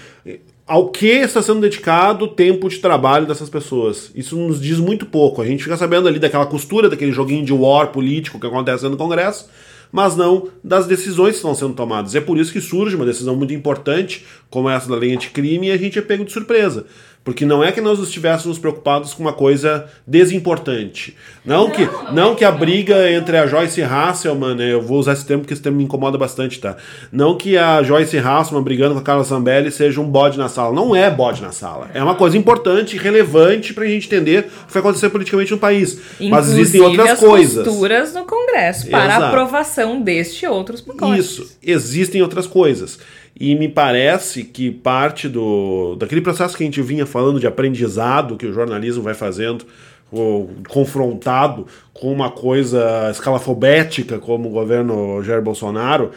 [0.70, 4.12] ao que está sendo dedicado o tempo de trabalho dessas pessoas.
[4.14, 5.42] Isso nos diz muito pouco.
[5.42, 8.96] A gente fica sabendo ali daquela costura, daquele joguinho de war político que acontece no
[8.96, 9.50] Congresso,
[9.92, 12.14] mas não das decisões que estão sendo tomadas.
[12.14, 15.72] É por isso que surge uma decisão muito importante, como essa da lei anticrime, e
[15.72, 16.86] a gente é pego de surpresa.
[17.24, 21.16] Porque não é que nós estivéssemos preocupados com uma coisa desimportante.
[21.46, 25.00] Não, não que, não, não que a briga entre a Joyce Hasselman, né, eu vou
[25.00, 26.78] usar esse termo porque esse termo me incomoda bastante, tá?
[27.12, 30.74] Não que a Joyce Hasselman brigando com a Carla Zambelli seja um bode na sala.
[30.74, 31.90] Não é bode na sala.
[31.94, 36.00] É uma coisa importante, relevante pra gente entender o que vai acontecer politicamente no país.
[36.20, 37.66] Inclusive, Mas existem outras as coisas.
[37.66, 39.26] posturas no Congresso para Exato.
[39.26, 41.26] aprovação deste e outros pacotes.
[41.26, 41.58] Isso.
[41.62, 42.98] Existem outras coisas.
[43.40, 48.36] E me parece que parte do daquele processo que a gente vinha falando de aprendizado
[48.36, 49.66] que o jornalismo vai fazendo,
[50.12, 56.12] ou, confrontado com uma coisa escalafobética como o governo Jair Bolsonaro,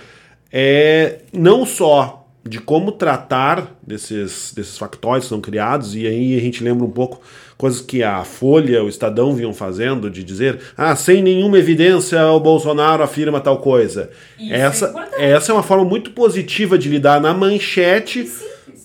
[0.50, 6.40] é não só de como tratar desses, desses factóides que são criados, e aí a
[6.40, 7.20] gente lembra um pouco
[7.56, 12.40] coisas que a Folha, o Estadão vinham fazendo, de dizer, ah, sem nenhuma evidência o
[12.40, 14.10] Bolsonaro afirma tal coisa.
[14.38, 18.28] Isso é essa, é essa é uma forma muito positiva de lidar na manchete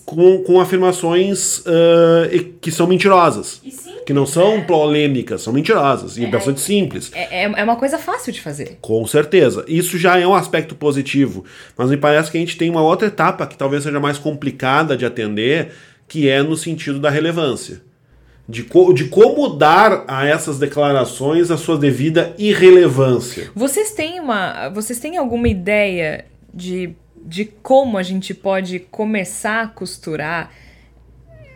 [0.07, 3.61] com, com afirmações uh, que são mentirosas.
[4.05, 4.61] Que não são é.
[4.61, 7.11] polêmicas, são mentirosas e é, bastante simples.
[7.13, 8.77] É, é, é uma coisa fácil de fazer.
[8.79, 9.65] Com certeza.
[9.67, 11.43] Isso já é um aspecto positivo.
[11.77, 14.95] Mas me parece que a gente tem uma outra etapa que talvez seja mais complicada
[14.95, 15.73] de atender,
[16.07, 17.81] que é no sentido da relevância
[18.47, 23.51] de, co de como dar a essas declarações a sua devida irrelevância.
[23.53, 26.95] Vocês têm uma, vocês têm alguma ideia de,
[27.27, 30.49] de como a gente pode começar a costurar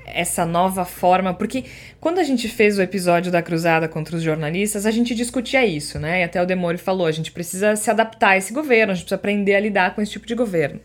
[0.06, 1.34] essa nova forma?
[1.34, 1.64] Porque
[2.00, 5.98] quando a gente fez o episódio da cruzada contra os jornalistas, a gente discutia isso,
[5.98, 6.20] né?
[6.20, 9.06] E até o Demore falou, a gente precisa se adaptar a esse governo, a gente
[9.06, 10.82] precisa aprender a lidar com esse tipo de governo.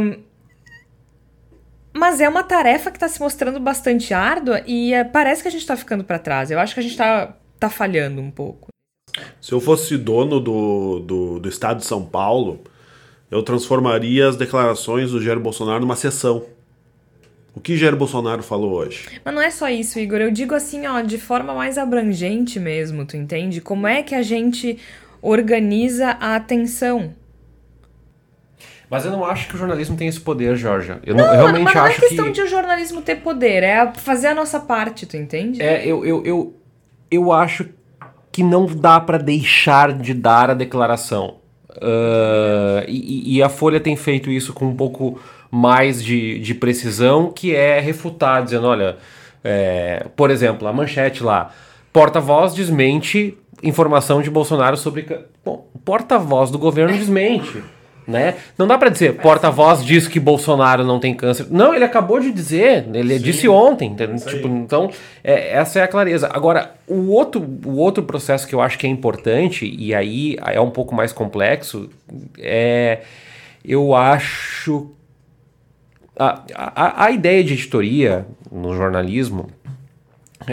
[0.00, 0.20] Um,
[1.92, 5.50] mas é uma tarefa que está se mostrando bastante árdua e é, parece que a
[5.50, 6.52] gente está ficando para trás.
[6.52, 8.68] Eu acho que a gente está tá falhando um pouco.
[9.40, 12.62] Se eu fosse dono do, do, do estado de São Paulo,
[13.30, 16.44] eu transformaria as declarações do Jair Bolsonaro numa sessão.
[17.54, 19.08] O que Jair Bolsonaro falou hoje?
[19.24, 20.20] Mas não é só isso, Igor.
[20.20, 23.60] Eu digo assim, ó, de forma mais abrangente mesmo, tu entende?
[23.60, 24.78] Como é que a gente
[25.20, 27.14] organiza a atenção?
[28.88, 30.96] Mas eu não acho que o jornalismo tem esse poder, Jorge.
[31.04, 32.32] Eu, não, não, eu realmente mas não é acho questão que...
[32.32, 35.62] de o jornalismo ter poder, é fazer a nossa parte, tu entende?
[35.62, 36.54] É, eu, eu, eu,
[37.08, 37.68] eu acho
[38.32, 41.39] que não dá para deixar de dar a declaração.
[41.76, 47.30] Uh, e, e, a Folha tem feito isso com um pouco mais de, de precisão,
[47.30, 48.96] que é refutar, dizendo, olha,
[49.44, 51.52] é, por exemplo, a manchete lá,
[51.92, 55.06] porta-voz desmente informação de Bolsonaro sobre...
[55.44, 57.62] Bom, porta-voz do governo desmente
[58.06, 58.36] né?
[58.58, 61.46] Não dá para dizer, porta-voz diz que Bolsonaro não tem câncer.
[61.50, 63.94] Não, ele acabou de dizer, ele Sim, disse ontem.
[63.94, 64.90] Tipo, então,
[65.22, 66.28] é, essa é a clareza.
[66.32, 70.60] Agora, o outro, o outro processo que eu acho que é importante, e aí é
[70.60, 71.88] um pouco mais complexo,
[72.38, 73.00] é.
[73.64, 74.90] Eu acho.
[76.18, 79.48] A, a, a ideia de editoria no jornalismo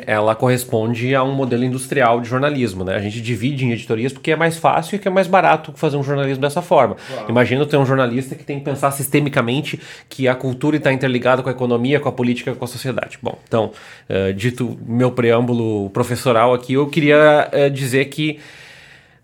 [0.06, 2.95] ela corresponde a um modelo industrial de jornalismo, né?
[2.95, 5.95] A gente divide em editorias porque é mais fácil e que é mais barato fazer
[5.95, 6.95] um jornalismo dessa forma.
[6.95, 7.30] Claro.
[7.30, 11.47] Imagina ter um jornalista que tem que pensar sistemicamente que a cultura está interligada com
[11.47, 13.17] a economia, com a política, com a sociedade.
[13.21, 13.71] Bom, então,
[14.10, 18.39] uh, dito meu preâmbulo professoral aqui, eu queria uh, dizer que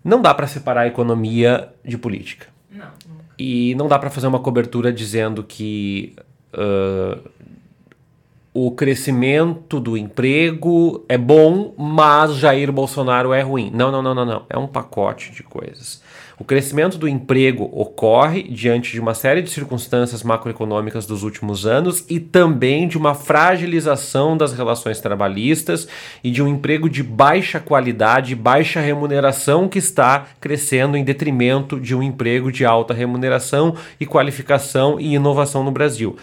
[0.02, 2.46] não dá para separar a economia de política.
[2.70, 2.86] Não.
[3.38, 6.14] E não dá para fazer uma cobertura dizendo que
[6.54, 7.18] uh,
[8.56, 13.68] o crescimento do emprego é bom, mas Jair Bolsonaro é ruim.
[13.74, 14.46] Não, não, não, não, não.
[14.48, 16.00] É um pacote de coisas.
[16.38, 22.04] O crescimento do emprego ocorre diante de uma série de circunstâncias macroeconômicas dos últimos anos
[22.08, 25.88] e também de uma fragilização das relações trabalhistas
[26.22, 31.94] e de um emprego de baixa qualidade, baixa remuneração que está crescendo em detrimento de
[31.94, 36.16] um emprego de alta remuneração e qualificação e inovação no Brasil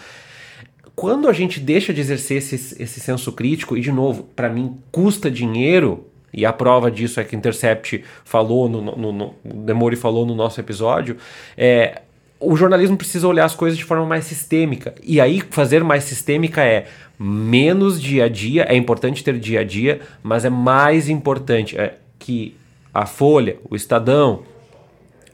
[0.94, 4.76] quando a gente deixa de exercer esse, esse senso crítico, e de novo, para mim,
[4.90, 10.24] custa dinheiro, e a prova disso é que Intercept falou, no, no, no Demori falou
[10.24, 11.16] no nosso episódio,
[11.56, 12.02] é,
[12.40, 14.94] o jornalismo precisa olhar as coisas de forma mais sistêmica.
[15.02, 16.86] E aí, fazer mais sistêmica é
[17.18, 21.98] menos dia a dia, é importante ter dia a dia, mas é mais importante é
[22.18, 22.56] que
[22.92, 24.42] a Folha, o Estadão,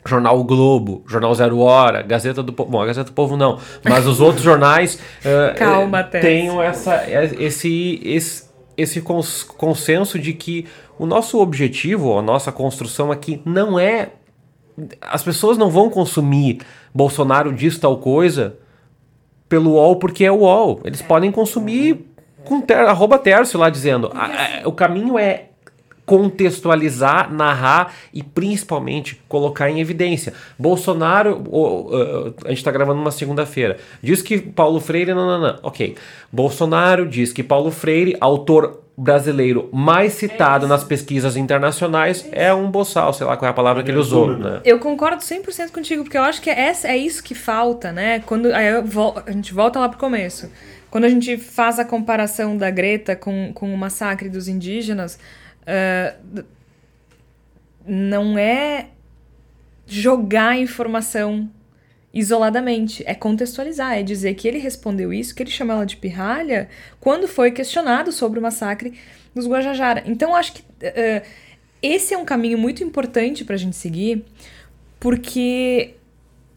[0.07, 2.71] Jornal o Globo, Jornal Zero Hora, Gazeta do Povo.
[2.71, 7.05] Bom, a Gazeta do Povo não, mas os outros jornais uh, Calma, tenham essa,
[7.39, 8.45] esse, esse,
[8.77, 10.67] esse consenso de que
[10.99, 14.11] o nosso objetivo, a nossa construção aqui não é.
[15.01, 16.61] As pessoas não vão consumir
[16.95, 18.57] Bolsonaro diz tal coisa
[19.49, 20.81] pelo UOL porque é o UOL.
[20.85, 22.07] Eles podem consumir
[22.45, 24.11] com ter, arroba terço lá dizendo.
[24.15, 25.48] A, a, o caminho é
[26.09, 30.33] contextualizar, narrar e principalmente colocar em evidência.
[30.59, 35.39] Bolsonaro, o, o, a gente está gravando uma segunda-feira, diz que Paulo Freire, não, não,
[35.39, 35.59] não.
[35.63, 35.97] Ok.
[36.33, 43.13] Bolsonaro diz que Paulo Freire, autor brasileiro mais citado nas pesquisas internacionais, é um boçal,
[43.13, 44.37] sei lá qual é a palavra que ele usou.
[44.37, 44.61] Né?
[44.65, 48.21] Eu concordo 100% contigo, porque eu acho que é, é isso que falta, né?
[48.21, 50.51] Quando aí a gente volta lá pro começo.
[50.91, 55.19] Quando a gente faz a comparação da Greta com, com o massacre dos indígenas,
[55.69, 56.45] uh,
[57.87, 58.89] não é
[59.87, 61.51] jogar informação
[62.13, 66.69] isoladamente, é contextualizar, é dizer que ele respondeu isso, que ele chamou ela de pirralha,
[67.01, 68.99] quando foi questionado sobre o massacre
[69.35, 70.03] dos Guajajara.
[70.07, 71.23] Então, acho que uh,
[71.83, 74.25] esse é um caminho muito importante para a gente seguir,
[74.99, 75.95] porque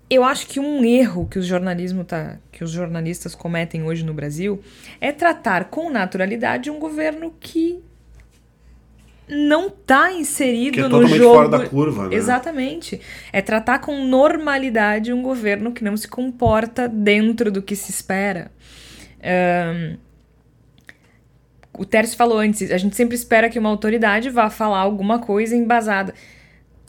[0.09, 4.13] eu acho que um erro que, o jornalismo tá, que os jornalistas cometem hoje no
[4.13, 4.61] Brasil
[4.99, 7.81] é tratar com naturalidade um governo que
[9.31, 11.35] não está inserido que é no jogo.
[11.35, 12.15] fora da curva, né?
[12.15, 12.99] Exatamente.
[13.31, 18.51] É tratar com normalidade um governo que não se comporta dentro do que se espera.
[19.23, 19.97] Um,
[21.79, 25.55] o Tércio falou antes, a gente sempre espera que uma autoridade vá falar alguma coisa
[25.55, 26.13] embasada.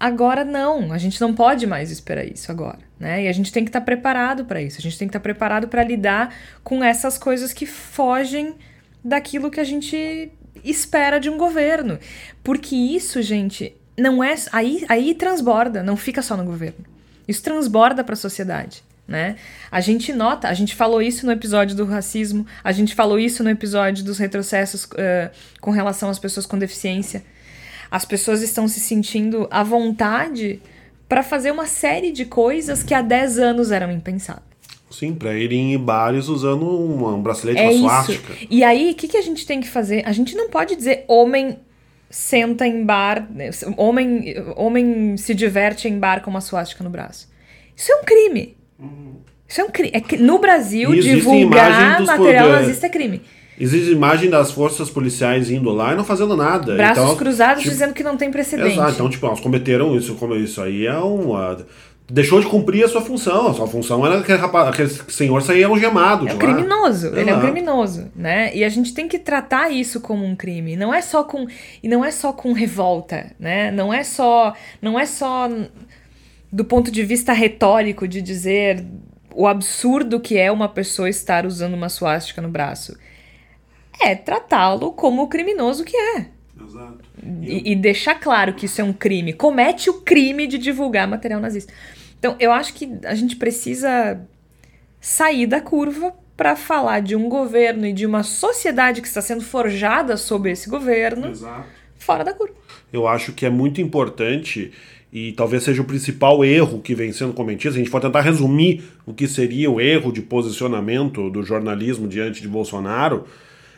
[0.00, 3.22] Agora não, a gente não pode mais esperar isso agora, né?
[3.22, 4.78] E a gente tem que estar tá preparado para isso.
[4.78, 8.56] A gente tem que estar tá preparado para lidar com essas coisas que fogem
[9.04, 10.32] daquilo que a gente
[10.64, 11.98] espera de um governo.
[12.42, 16.84] Porque isso, gente, não é aí aí transborda, não fica só no governo.
[17.26, 18.82] Isso transborda para a sociedade.
[19.06, 19.36] Né?
[19.70, 23.42] A gente nota, a gente falou isso no episódio do racismo, a gente falou isso
[23.42, 27.24] no episódio dos retrocessos uh, com relação às pessoas com deficiência.
[27.90, 30.62] As pessoas estão se sentindo à vontade
[31.08, 34.51] para fazer uma série de coisas que há 10 anos eram impensáveis.
[34.92, 38.34] Sim, para irem em bares usando um, um bracelete, é uma suástica.
[38.50, 40.02] E aí, o que, que a gente tem que fazer?
[40.06, 41.58] A gente não pode dizer homem
[42.12, 43.26] senta em bar,
[43.78, 47.26] homem, homem se diverte em bar com uma suástica no braço.
[47.74, 48.54] Isso é um crime.
[48.78, 49.14] Uhum.
[49.48, 49.92] Isso é um crime.
[49.94, 53.22] É, no Brasil, divulgar material nazista é crime.
[53.58, 56.74] Existe imagem das forças policiais indo lá e não fazendo nada.
[56.74, 58.72] Braços então, cruzados tipo, dizendo que não tem precedente.
[58.72, 61.32] Exato, então, tipo, elas cometeram isso, como isso aí é um.
[62.10, 63.48] Deixou de cumprir a sua função.
[63.48, 66.28] A sua função era aquele, rapaz, aquele senhor sair algemado.
[66.28, 67.08] É um criminoso.
[67.16, 68.54] Ele é um criminoso, né?
[68.54, 70.76] E a gente tem que tratar isso como um crime.
[70.76, 71.46] Não é só com
[71.82, 73.70] e não é só com revolta, né?
[73.70, 75.48] Não é só não é só
[76.50, 78.84] do ponto de vista retórico de dizer
[79.34, 82.94] o absurdo que é uma pessoa estar usando uma suástica no braço
[84.00, 86.26] é tratá-lo como o criminoso que é.
[86.64, 86.98] Exato.
[87.42, 89.32] E, e, deixar claro que isso é um crime.
[89.32, 91.72] Comete o crime de divulgar material nazista.
[92.18, 94.20] Então, eu acho que a gente precisa
[95.00, 99.42] sair da curva para falar de um governo e de uma sociedade que está sendo
[99.42, 101.66] forjada sob esse governo Exato.
[101.98, 102.54] fora da curva.
[102.92, 104.72] Eu acho que é muito importante
[105.12, 107.74] e talvez seja o principal erro que vem sendo cometido.
[107.74, 112.08] Se a gente for tentar resumir o que seria o erro de posicionamento do jornalismo
[112.08, 113.26] diante de Bolsonaro,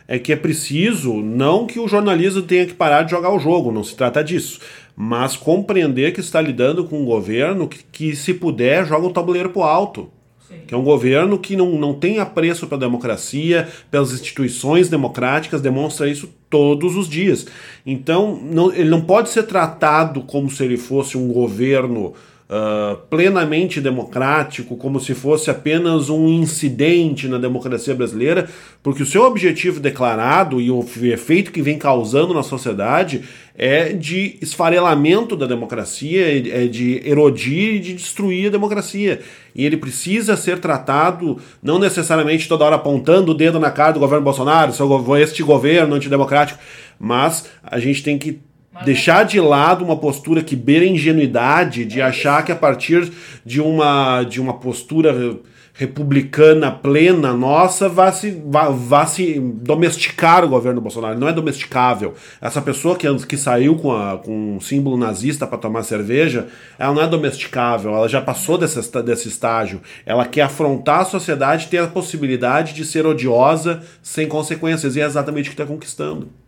[0.07, 3.73] é que é preciso, não que o jornalismo tenha que parar de jogar o jogo,
[3.73, 4.61] não se trata disso,
[4.97, 9.51] mas compreender que está lidando com um governo que, que se puder, joga o tabuleiro
[9.51, 10.11] para o alto.
[10.47, 10.57] Sim.
[10.67, 16.09] Que é um governo que não, não tem apreço pela democracia, pelas instituições democráticas, demonstra
[16.09, 17.47] isso todos os dias.
[17.85, 22.13] Então, não, ele não pode ser tratado como se ele fosse um governo
[22.55, 28.49] uh, plenamente democrático, como se fosse apenas um incidente na democracia brasileira,
[28.83, 33.23] porque o seu objetivo declarado e o efeito que vem causando na sociedade
[33.57, 39.21] é de esfarelamento da democracia, é de erodir e de destruir a democracia.
[39.55, 44.01] E ele precisa ser tratado, não necessariamente toda hora apontando o dedo na cara do
[44.01, 44.73] governo Bolsonaro,
[45.21, 46.59] este governo antidemocrático,
[46.99, 48.41] mas a gente tem que
[48.83, 53.13] Deixar de lado uma postura que beira ingenuidade de achar que a partir
[53.45, 55.41] de uma, de uma postura
[55.77, 61.19] republicana plena nossa vá se, vá, vá se domesticar o governo Bolsonaro.
[61.19, 62.15] Não é domesticável.
[62.41, 66.47] Essa pessoa que, que saiu com, a, com um símbolo nazista para tomar cerveja,
[66.79, 67.93] ela não é domesticável.
[67.93, 69.81] Ela já passou desse, desse estágio.
[70.07, 74.95] Ela quer afrontar a sociedade e ter a possibilidade de ser odiosa sem consequências.
[74.95, 76.44] E é exatamente o que está conquistando.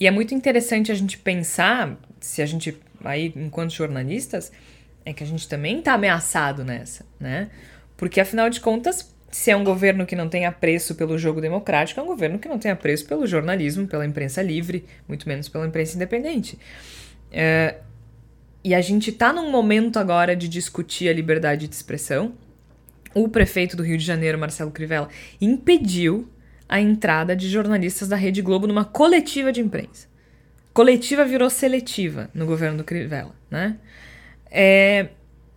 [0.00, 4.50] E é muito interessante a gente pensar, se a gente, aí, enquanto jornalistas,
[5.04, 7.50] é que a gente também está ameaçado nessa, né?
[7.98, 12.00] Porque, afinal de contas, se é um governo que não tem apreço pelo jogo democrático,
[12.00, 15.66] é um governo que não tem apreço pelo jornalismo, pela imprensa livre, muito menos pela
[15.66, 16.58] imprensa independente.
[17.30, 17.76] É,
[18.64, 22.32] e a gente está num momento agora de discutir a liberdade de expressão.
[23.14, 25.08] O prefeito do Rio de Janeiro, Marcelo Crivella,
[25.40, 26.26] impediu
[26.70, 30.06] a entrada de jornalistas da Rede Globo numa coletiva de imprensa.
[30.72, 33.76] coletiva virou seletiva no governo do Crivella, né?
[34.48, 35.08] É,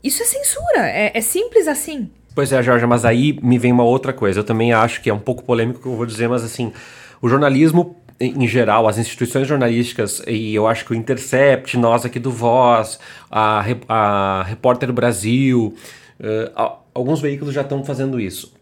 [0.03, 2.09] isso é censura, é, é simples assim.
[2.33, 4.39] Pois é, Jorge, mas aí me vem uma outra coisa.
[4.39, 6.73] Eu também acho que é um pouco polêmico o que eu vou dizer, mas assim,
[7.21, 12.19] o jornalismo em geral, as instituições jornalísticas, e eu acho que o Intercept, nós aqui
[12.19, 12.99] do Voz,
[13.29, 15.75] a, a Repórter Brasil,
[16.19, 18.53] uh, alguns veículos já estão fazendo isso.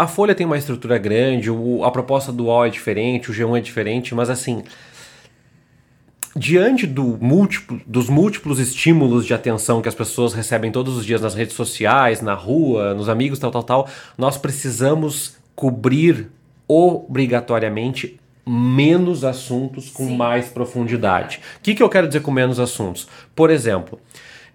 [0.00, 3.58] A Folha tem uma estrutura grande, o, a proposta do UOL é diferente, o G1
[3.58, 4.62] é diferente, mas assim,
[6.34, 11.20] diante do múltiplo, dos múltiplos estímulos de atenção que as pessoas recebem todos os dias
[11.20, 16.30] nas redes sociais, na rua, nos amigos, tal, tal, tal, nós precisamos cobrir
[16.66, 20.16] obrigatoriamente menos assuntos com Sim.
[20.16, 21.40] mais profundidade.
[21.58, 23.06] O que, que eu quero dizer com menos assuntos?
[23.36, 24.00] Por exemplo,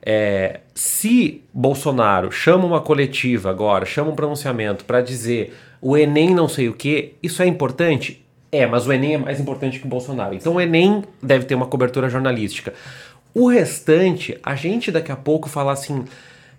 [0.05, 6.47] é, se Bolsonaro chama uma coletiva agora, chama um pronunciamento para dizer o Enem não
[6.47, 8.23] sei o que, isso é importante?
[8.51, 10.35] É, mas o Enem é mais importante que o Bolsonaro.
[10.35, 12.73] Então o Enem deve ter uma cobertura jornalística.
[13.33, 16.05] O restante, a gente daqui a pouco fala assim,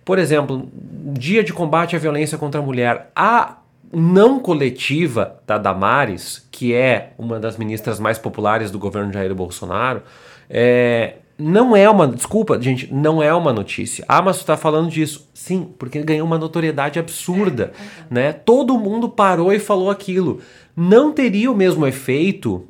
[0.05, 3.11] por exemplo, dia de combate à violência contra a mulher.
[3.15, 3.59] A
[3.93, 10.03] não coletiva da Damares, que é uma das ministras mais populares do governo Jair Bolsonaro,
[10.51, 12.09] é, não é uma.
[12.09, 14.05] Desculpa, gente, não é uma notícia.
[14.09, 15.29] Ah, mas tu tá falando disso.
[15.35, 17.73] Sim, porque ganhou uma notoriedade absurda.
[18.11, 18.33] É, né?
[18.33, 20.41] Todo mundo parou e falou aquilo
[20.77, 22.69] não teria o mesmo efeito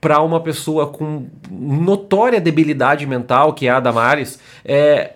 [0.00, 5.14] para uma pessoa com notória debilidade mental, que é a Damares, é,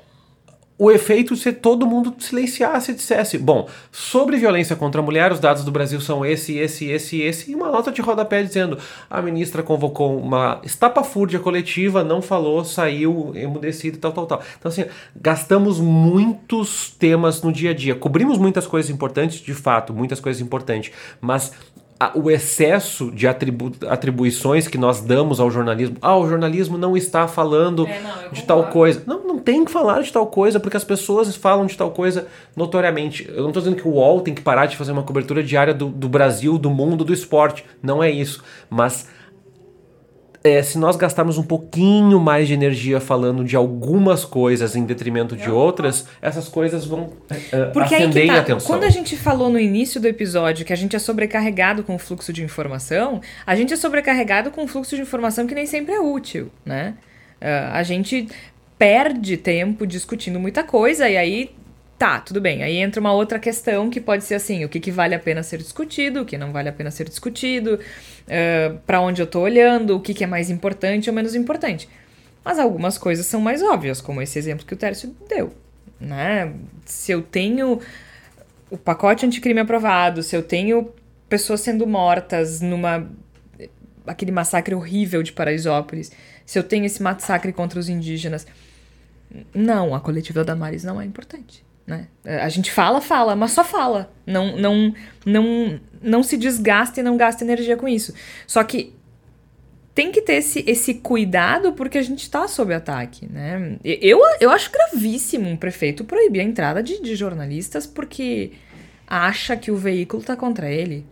[0.81, 5.39] o efeito se todo mundo silenciasse e dissesse: bom, sobre violência contra a mulher, os
[5.39, 8.79] dados do Brasil são esse, esse, esse, esse, e uma nota de rodapé dizendo:
[9.11, 14.43] a ministra convocou uma estapafúrdia coletiva, não falou, saiu emudecido e tal, tal, tal.
[14.59, 19.93] Então, assim, gastamos muitos temas no dia a dia, cobrimos muitas coisas importantes, de fato,
[19.93, 21.53] muitas coisas importantes, mas
[22.15, 25.97] o excesso de atribu atribuições que nós damos ao jornalismo.
[26.01, 29.03] Ah, o jornalismo não está falando é, não, de tal coisa.
[29.07, 32.27] Não, não tem que falar de tal coisa, porque as pessoas falam de tal coisa
[32.57, 33.29] notoriamente.
[33.29, 35.75] Eu não estou dizendo que o UOL tem que parar de fazer uma cobertura diária
[35.75, 37.65] do, do Brasil, do mundo, do esporte.
[37.83, 38.43] Não é isso.
[38.71, 39.07] Mas
[40.43, 45.37] é, se nós gastarmos um pouquinho mais de energia falando de algumas coisas em detrimento
[45.37, 47.13] de outras, essas coisas vão
[47.53, 48.39] é, Porque acender tá.
[48.39, 48.67] atenção.
[48.67, 51.99] Quando a gente falou no início do episódio que a gente é sobrecarregado com o
[51.99, 55.95] fluxo de informação, a gente é sobrecarregado com um fluxo de informação que nem sempre
[55.95, 56.95] é útil, né?
[57.41, 58.29] Uh, a gente
[58.79, 61.51] perde tempo discutindo muita coisa e aí
[62.01, 62.63] Tá, tudo bem.
[62.63, 65.43] Aí entra uma outra questão que pode ser assim: o que, que vale a pena
[65.43, 69.41] ser discutido, o que não vale a pena ser discutido, uh, para onde eu tô
[69.41, 71.91] olhando, o que, que é mais importante ou menos importante.
[72.43, 75.53] Mas algumas coisas são mais óbvias, como esse exemplo que o Tércio deu.
[76.01, 76.55] Né?
[76.87, 77.79] Se eu tenho
[78.71, 80.91] o pacote anticrime aprovado, se eu tenho
[81.29, 83.07] pessoas sendo mortas numa
[84.07, 86.11] aquele massacre horrível de Paraisópolis,
[86.47, 88.47] se eu tenho esse massacre contra os indígenas,
[89.55, 91.69] não, a coletiva da Maris não é importante.
[91.91, 92.07] Né?
[92.25, 94.13] A gente fala, fala, mas só fala.
[94.25, 94.95] Não, não,
[95.27, 98.15] não, não se desgasta e não gasta energia com isso.
[98.47, 98.95] Só que
[99.93, 103.77] tem que ter esse, esse cuidado porque a gente está sob ataque, né?
[103.83, 108.53] Eu, eu acho gravíssimo um prefeito proibir a entrada de, de jornalistas porque
[109.05, 111.05] acha que o veículo está contra ele.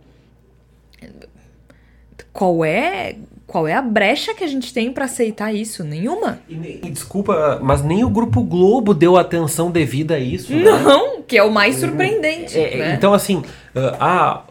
[2.31, 3.17] Qual é
[3.49, 5.83] qual é a brecha que a gente tem para aceitar isso?
[5.83, 6.39] Nenhuma.
[6.47, 10.53] E, e, desculpa, mas nem o Grupo Globo deu atenção devida a isso.
[10.55, 10.63] Né?
[10.63, 12.57] Não, que é o mais surpreendente.
[12.57, 12.93] É, né?
[12.93, 14.43] Então, assim, uh, ah,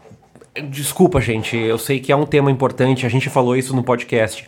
[0.69, 4.45] desculpa, gente, eu sei que é um tema importante, a gente falou isso no podcast.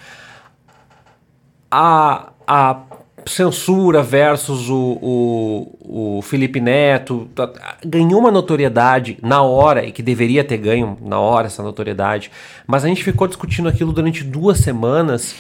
[1.72, 2.82] A, a
[3.26, 7.28] censura versus o, o, o Felipe Neto.
[7.36, 7.52] Tá,
[7.86, 12.32] ganhou uma notoriedade na hora e que deveria ter ganho na hora essa notoriedade,
[12.66, 15.36] mas a gente ficou discutindo aquilo durante duas semanas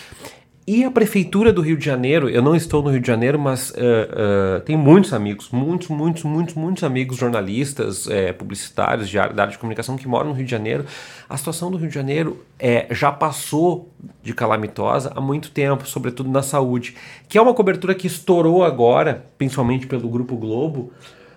[0.67, 3.71] e a Prefeitura do Rio de Janeiro, eu não estou no Rio de Janeiro, mas
[3.71, 9.33] uh, uh, tem muitos amigos, muitos, muitos, muitos, muitos amigos jornalistas, é, publicitários de área,
[9.33, 10.85] da área de comunicação que moram no Rio de Janeiro.
[11.27, 13.89] A situação do Rio de Janeiro é, já passou
[14.21, 16.95] de calamitosa há muito tempo, sobretudo na saúde,
[17.27, 20.91] que é uma cobertura que estourou agora, principalmente pelo Grupo Globo,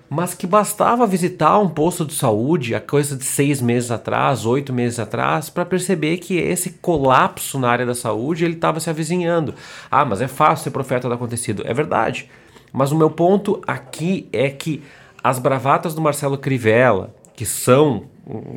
[0.09, 4.73] mas que bastava visitar um posto de saúde a coisa de seis meses atrás, oito
[4.73, 9.55] meses atrás, para perceber que esse colapso na área da saúde ele estava se avizinhando.
[9.91, 11.63] Ah, mas é fácil ser profeta do acontecido.
[11.67, 12.29] É verdade.
[12.73, 14.83] Mas o meu ponto aqui é que
[15.23, 18.05] as bravatas do Marcelo Crivella, que são,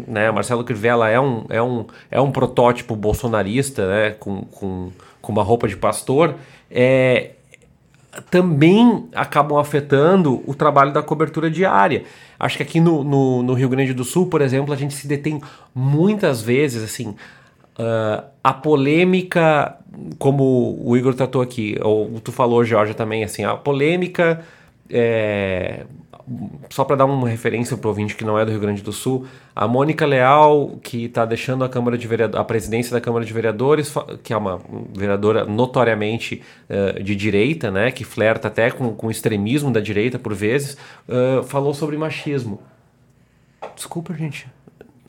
[0.08, 4.92] né, Marcelo Crivella é um, é um, é um protótipo bolsonarista, né, com, com,
[5.22, 6.36] com uma roupa de pastor,
[6.70, 7.32] é,
[8.30, 12.04] também acabam afetando o trabalho da cobertura diária.
[12.40, 15.08] Acho que aqui no, no, no, Rio Grande do Sul, por exemplo, a gente se
[15.08, 15.42] detém
[15.74, 17.16] muitas vezes, assim,
[17.80, 19.78] Uh, a polêmica,
[20.18, 24.44] como o Igor tratou aqui, ou tu falou, Georgia, também, assim, a polêmica,
[24.90, 25.86] é,
[26.70, 28.92] só para dar uma referência para o ouvinte que não é do Rio Grande do
[28.92, 29.26] Sul,
[29.56, 33.32] a Mônica Leal, que está deixando a Câmara de Vereadores, a presidência da Câmara de
[33.32, 34.60] Vereadores, que é uma
[34.94, 40.20] vereadora notoriamente uh, de direita, né, que flerta até com, com o extremismo da direita
[40.20, 42.60] por vezes, uh, falou sobre machismo.
[43.76, 44.48] Desculpa, gente,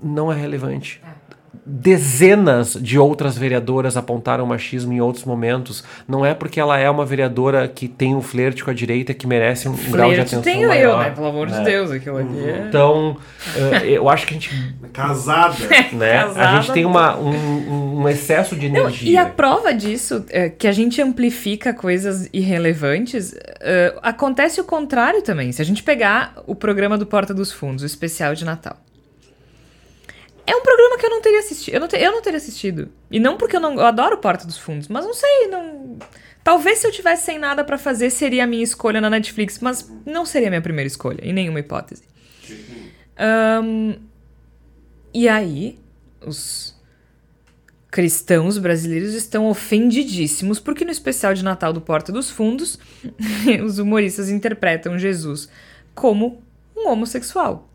[0.02, 1.02] não é relevante.
[1.04, 1.27] É
[1.64, 5.84] dezenas de outras vereadoras apontaram machismo em outros momentos.
[6.06, 9.26] Não é porque ela é uma vereadora que tem um flerte com a direita que
[9.26, 10.92] merece um flerte grau de atenção tenho maior.
[10.92, 11.10] eu, né?
[11.10, 11.62] Pelo amor de é.
[11.62, 12.66] Deus, aquilo aqui é...
[12.68, 13.16] Então,
[13.56, 14.74] uh, eu acho que a gente...
[14.92, 15.56] Casada.
[15.92, 16.22] Né?
[16.22, 19.04] Casada a gente tem uma, um, um excesso de energia.
[19.04, 24.64] Não, e a prova disso, é, que a gente amplifica coisas irrelevantes, uh, acontece o
[24.64, 25.50] contrário também.
[25.52, 28.76] Se a gente pegar o programa do Porta dos Fundos, o especial de Natal.
[30.48, 31.74] É um programa que eu não teria assistido.
[31.74, 32.88] Eu não, eu não teria assistido.
[33.10, 33.74] E não porque eu não.
[33.74, 35.98] Eu adoro Porta dos Fundos, mas não sei, não.
[36.42, 39.92] Talvez se eu tivesse sem nada para fazer, seria a minha escolha na Netflix, mas
[40.06, 42.04] não seria a minha primeira escolha, em nenhuma hipótese.
[43.62, 43.96] Um,
[45.12, 45.78] e aí,
[46.24, 46.74] os
[47.90, 52.78] cristãos brasileiros estão ofendidíssimos porque no especial de Natal do Porta dos Fundos,
[53.62, 55.50] os humoristas interpretam Jesus
[55.94, 56.42] como
[56.74, 57.67] um homossexual.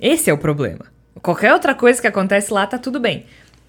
[0.00, 0.86] Esse é o problema.
[1.22, 3.26] Qualquer outra coisa que acontece lá tá tudo bem.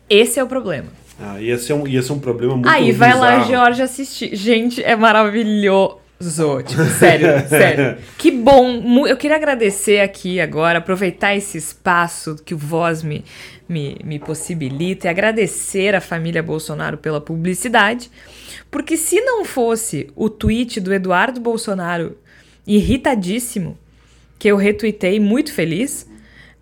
[0.09, 0.87] Esse é o problema.
[1.19, 3.39] Ah, ia ser um, ia ser um problema muito Aí vai bizarro.
[3.39, 4.35] lá, George, assistir.
[4.35, 5.99] Gente, é maravilhoso.
[6.65, 7.97] Tipo, sério, sério.
[8.17, 9.07] Que bom.
[9.07, 13.25] Eu queria agradecer aqui agora, aproveitar esse espaço que o Voz me,
[13.67, 18.09] me, me possibilita e agradecer a família Bolsonaro pela publicidade.
[18.69, 22.17] Porque se não fosse o tweet do Eduardo Bolsonaro
[22.65, 23.77] irritadíssimo,
[24.37, 26.07] que eu retuitei muito feliz,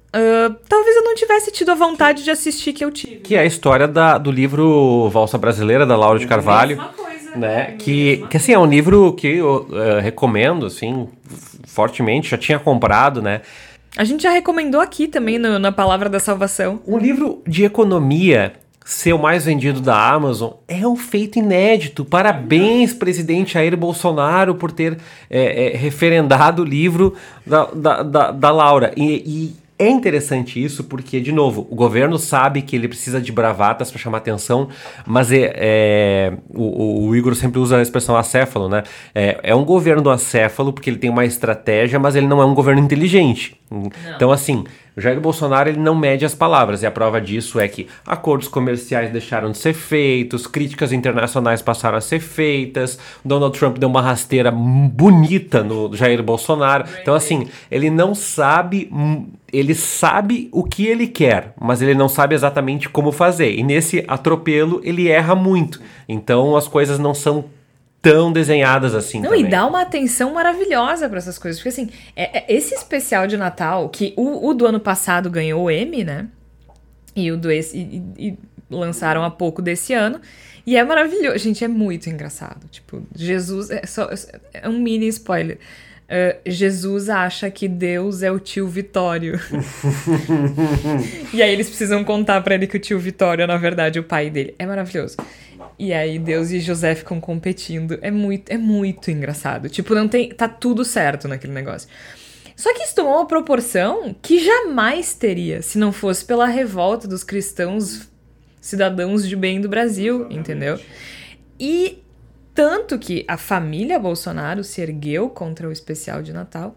[0.09, 3.17] Uh, talvez eu não tivesse tido a vontade de assistir que eu tive.
[3.17, 6.77] Que é a história da, do livro Valsa Brasileira, da Laura de Carvalho.
[6.77, 7.75] Mesma coisa, né?
[7.77, 11.07] Que, que assim, é um livro que eu uh, recomendo, assim,
[11.67, 12.29] fortemente.
[12.29, 13.41] Já tinha comprado, né?
[13.95, 16.81] A gente já recomendou aqui também no, na Palavra da Salvação.
[16.87, 18.53] Um livro de economia
[18.89, 22.03] ser o mais vendido da Amazon é um feito inédito.
[22.03, 24.97] Parabéns, presidente Jair Bolsonaro, por ter
[25.29, 27.13] é, é, referendado o livro
[27.45, 28.91] da, da, da, da Laura.
[28.97, 33.31] E, e é interessante isso porque, de novo, o governo sabe que ele precisa de
[33.31, 34.67] bravatas para chamar atenção,
[35.07, 38.83] mas é, é o, o, Igor sempre usa a expressão acéfalo, né?
[39.15, 42.53] É, é um governo acéfalo porque ele tem uma estratégia, mas ele não é um
[42.53, 43.55] governo inteligente.
[43.71, 43.89] Não.
[44.15, 44.65] Então, assim,
[44.99, 48.49] o Jair Bolsonaro ele não mede as palavras, e a prova disso é que acordos
[48.49, 54.01] comerciais deixaram de ser feitos, críticas internacionais passaram a ser feitas, Donald Trump deu uma
[54.01, 56.83] rasteira bonita no Jair Bolsonaro.
[57.01, 58.91] Então, assim, ele não sabe.
[59.51, 63.55] Ele sabe o que ele quer, mas ele não sabe exatamente como fazer.
[63.55, 65.81] E nesse atropelo ele erra muito.
[66.07, 67.45] Então as coisas não são
[68.01, 69.19] tão desenhadas assim.
[69.19, 69.45] Não, também.
[69.45, 71.59] e dá uma atenção maravilhosa para essas coisas.
[71.59, 75.63] Porque assim, é, é, esse especial de Natal, que o, o, do ano passado ganhou
[75.63, 76.27] o M, né?
[77.15, 77.77] E o do esse.
[77.77, 78.37] E, e,
[78.69, 80.21] lançaram há pouco desse ano.
[80.65, 81.39] E é maravilhoso.
[81.39, 82.67] Gente, é muito engraçado.
[82.69, 83.69] Tipo, Jesus.
[83.69, 84.09] É, só,
[84.53, 85.57] é um mini spoiler.
[86.09, 89.39] Uh, Jesus acha que Deus é o tio Vitório.
[91.31, 94.03] e aí eles precisam contar para ele que o tio Vitório é, na verdade, o
[94.03, 94.55] pai dele.
[94.57, 95.17] É maravilhoso.
[95.77, 97.99] E aí Deus e José ficam competindo.
[98.01, 99.69] É muito, é muito engraçado.
[99.69, 100.29] Tipo, não tem.
[100.29, 101.87] Tá tudo certo naquele negócio.
[102.55, 107.23] Só que isso tomou uma proporção que jamais teria se não fosse pela revolta dos
[107.23, 108.09] cristãos
[108.59, 110.39] cidadãos de bem do Brasil, Exatamente.
[110.39, 110.79] entendeu?
[111.59, 111.99] E
[112.59, 116.75] tanto que a família Bolsonaro se ergueu contra o especial de Natal.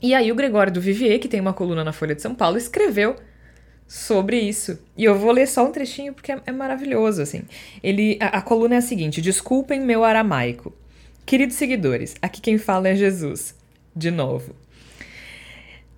[0.00, 2.56] E aí o Gregório do Vivier, que tem uma coluna na Folha de São Paulo,
[2.56, 3.16] escreveu
[3.88, 4.78] sobre isso.
[4.96, 7.42] E eu vou ler só um trechinho porque é, é maravilhoso, assim.
[7.82, 10.72] Ele, a, a coluna é a seguinte: Desculpem meu aramaico.
[11.26, 13.52] Queridos seguidores, aqui quem fala é Jesus.
[13.96, 14.54] De novo.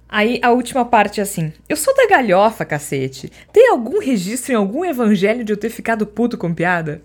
[0.09, 3.31] Aí a última parte é assim: Eu sou da galhofa, cacete.
[3.53, 7.03] Tem algum registro em algum evangelho de eu ter ficado puto com piada?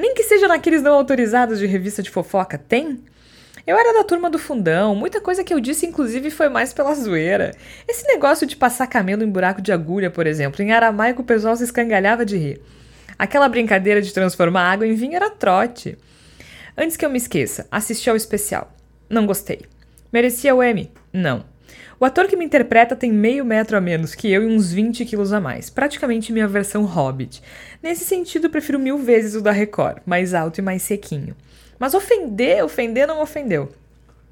[0.00, 3.04] Nem que seja naqueles não autorizados de revista de fofoca, tem?
[3.66, 6.94] Eu era da turma do fundão, muita coisa que eu disse, inclusive, foi mais pela
[6.94, 7.54] zoeira.
[7.86, 11.54] Esse negócio de passar camelo em buraco de agulha, por exemplo, em aramaico o pessoal
[11.54, 12.62] se escangalhava de rir.
[13.18, 15.98] Aquela brincadeira de transformar água em vinho era trote.
[16.74, 18.72] Antes que eu me esqueça, assisti ao especial.
[19.06, 19.66] Não gostei.
[20.10, 20.90] Merecia o M?
[21.12, 21.44] Não.
[22.00, 25.04] O ator que me interpreta tem meio metro a menos que eu e uns 20
[25.04, 27.42] quilos a mais, praticamente minha versão hobbit.
[27.82, 31.36] Nesse sentido, prefiro mil vezes o da Record, mais alto e mais sequinho.
[31.78, 33.70] Mas ofender, ofender não ofendeu.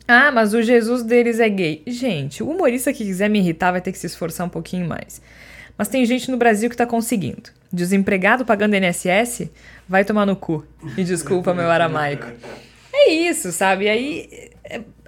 [0.08, 1.82] Ah, mas o Jesus deles é gay.
[1.86, 5.20] Gente, o humorista que quiser me irritar vai ter que se esforçar um pouquinho mais.
[5.76, 7.50] Mas tem gente no Brasil que tá conseguindo.
[7.70, 9.50] Desempregado pagando INSS,
[9.86, 10.64] vai tomar no cu.
[10.96, 12.28] E desculpa meu aramaico.
[12.94, 13.84] É isso, sabe?
[13.84, 14.50] E aí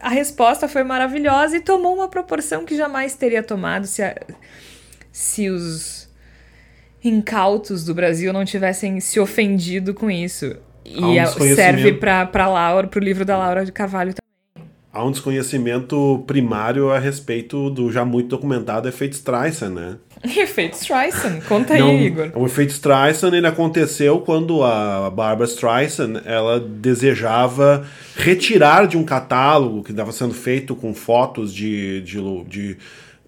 [0.00, 4.16] a resposta foi maravilhosa e tomou uma proporção que jamais teria tomado se, a,
[5.12, 6.08] se os
[7.04, 10.56] incautos do Brasil não tivessem se ofendido com isso.
[10.84, 14.14] E a, serve para Laura, pro livro da Laura de Carvalho.
[14.92, 19.96] Há um desconhecimento primário a respeito do já muito documentado efeito Streisand, né?
[20.24, 22.32] efeito Streisand, conta Não, aí, Igor.
[22.34, 27.86] O efeito Streisand ele aconteceu quando a Barbara Streisand ela desejava
[28.16, 32.76] retirar de um catálogo que estava sendo feito com fotos de, de, de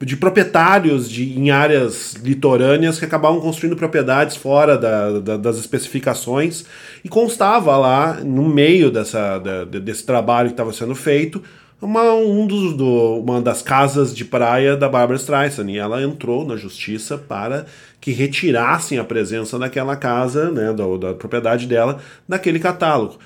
[0.05, 6.64] de proprietários de, em áreas litorâneas que acabavam construindo propriedades fora da, da, das especificações
[7.05, 11.42] e constava lá no meio dessa, da, desse trabalho que estava sendo feito
[11.80, 16.46] uma, um dos, do, uma das casas de praia da Barbara Streisand e ela entrou
[16.46, 17.66] na justiça para
[18.00, 21.98] que retirassem a presença daquela casa, né, da, da propriedade dela,
[22.28, 23.18] daquele catálogo.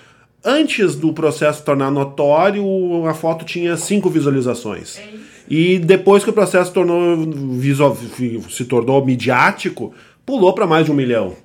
[0.44, 2.64] Antes do processo tornar notório,
[3.06, 4.98] a foto tinha cinco visualizações.
[4.98, 7.16] É e depois que o processo tornou,
[8.50, 9.94] se tornou midiático,
[10.24, 11.36] pulou para mais de um milhão.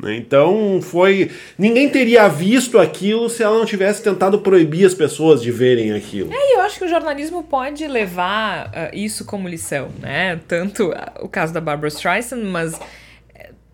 [0.00, 0.16] Né?
[0.16, 1.30] Então foi.
[1.58, 6.32] Ninguém teria visto aquilo se ela não tivesse tentado proibir as pessoas de verem aquilo.
[6.32, 10.40] É, eu acho que o jornalismo pode levar uh, isso como lição, né?
[10.46, 12.78] Tanto uh, o caso da Barbara Streisand, mas uh,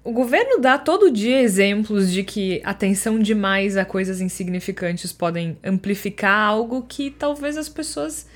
[0.03, 6.49] o governo dá todo dia exemplos de que atenção demais a coisas insignificantes podem amplificar
[6.49, 8.26] algo que talvez as pessoas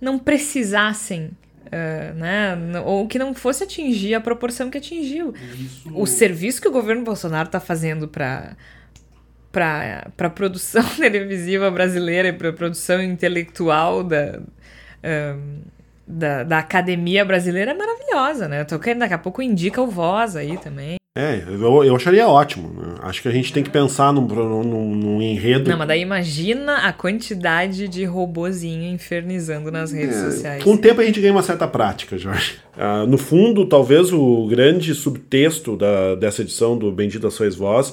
[0.00, 1.30] não precisassem
[1.70, 2.80] Uh, né?
[2.84, 5.32] Ou que não fosse atingir a proporção que atingiu.
[5.56, 5.88] Isso.
[5.94, 8.56] O serviço que o governo Bolsonaro está fazendo para
[9.52, 15.62] para a produção televisiva brasileira e para a produção intelectual da, uh,
[16.10, 18.60] da, da academia brasileira é maravilhosa, né?
[18.60, 20.96] Eu tô querendo, daqui a pouco indica o Voz aí também.
[21.16, 22.72] É, eu, eu acharia ótimo.
[22.72, 22.94] Né?
[23.02, 25.68] Acho que a gente tem que pensar num, num, num, enredo.
[25.68, 30.62] Não, mas daí imagina a quantidade de robozinho infernizando nas redes é, sociais.
[30.62, 32.58] Com o tempo a gente ganha uma certa prática, Jorge.
[32.78, 37.92] Ah, no fundo, talvez o grande subtexto da, dessa edição do Bendita Sois Voz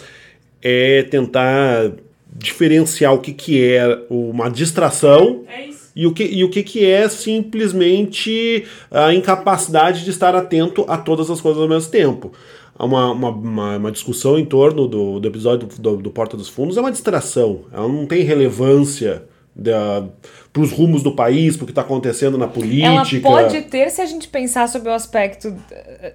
[0.61, 1.91] é tentar
[2.31, 5.43] diferenciar o que, que é uma distração.
[5.47, 5.76] É isso.
[5.97, 10.95] E o, que, e o que, que é simplesmente a incapacidade de estar atento a
[10.95, 12.31] todas as coisas ao mesmo tempo
[12.79, 16.77] uma, uma, uma, uma, discussão em torno do, do episódio do, do, Porta dos Fundos
[16.77, 17.61] é uma distração.
[17.71, 19.23] Ela não tem relevância
[20.53, 23.27] para os rumos do país, para o que está acontecendo na política.
[23.27, 25.55] Ela pode ter se a gente pensar sobre o aspecto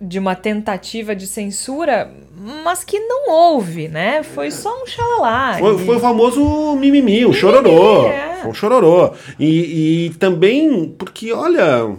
[0.00, 2.10] de uma tentativa de censura,
[2.64, 4.22] mas que não houve, né?
[4.22, 5.58] Foi só um xalala.
[5.58, 8.06] Foi, foi o famoso mimimi, o chororô.
[8.06, 8.38] É.
[8.42, 9.12] Foi um chororô.
[9.38, 11.96] E, e também porque, olha,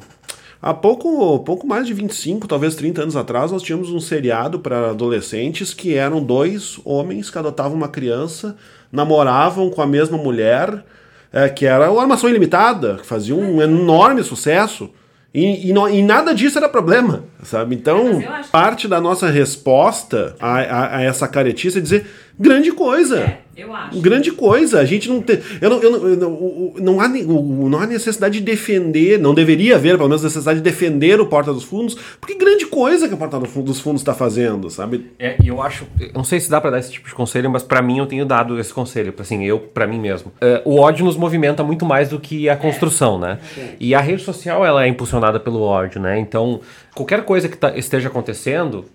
[0.66, 4.92] Há pouco, pouco mais de 25, talvez 30 anos atrás, nós tínhamos um seriado para
[4.92, 8.56] adolescentes que eram dois homens que adotavam uma criança,
[8.90, 10.86] namoravam com a mesma mulher,
[11.34, 14.92] é, que era o Armação Ilimitada, que fazia um enorme sucesso.
[15.34, 17.74] E, e, não, e, nada disso era problema, sabe?
[17.74, 18.22] Então,
[18.52, 22.06] parte da nossa resposta a, a, a, essa caretice é dizer
[22.40, 23.20] grande coisa.
[23.20, 24.00] É, eu acho.
[24.02, 24.80] Grande coisa.
[24.80, 25.40] A gente não tem.
[25.62, 29.76] Eu não, eu não, eu não, não, há, não há necessidade de defender, não deveria
[29.76, 33.18] haver, pelo menos, necessidade de defender o Porta dos Fundos, porque grande coisa que o
[33.18, 35.12] Porta dos Fundos está fazendo, sabe?
[35.20, 35.86] É, eu acho.
[36.14, 38.26] Não sei se dá para dar esse tipo de conselho, mas para mim eu tenho
[38.26, 40.32] dado esse conselho, assim, eu, para mim mesmo.
[40.42, 43.38] Uh, o ódio nos movimenta muito mais do que a construção, né?
[43.80, 46.18] E a rede social, ela é impulsionada pelo ódio, né?
[46.20, 46.60] Então,
[46.96, 48.86] qualquer coisa que tá, esteja acontecendo,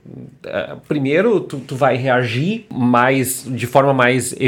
[0.44, 4.47] uh, primeiro tu, tu vai reagir mais de forma mais evidente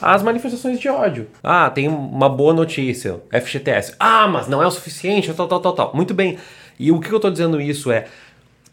[0.00, 1.28] às manifestações de ódio.
[1.42, 3.94] Ah, tem uma boa notícia, FGTS.
[3.98, 5.92] Ah, mas não é o suficiente, tal, tal, tal, tal.
[5.94, 6.38] Muito bem.
[6.78, 8.06] E o que eu estou dizendo isso é,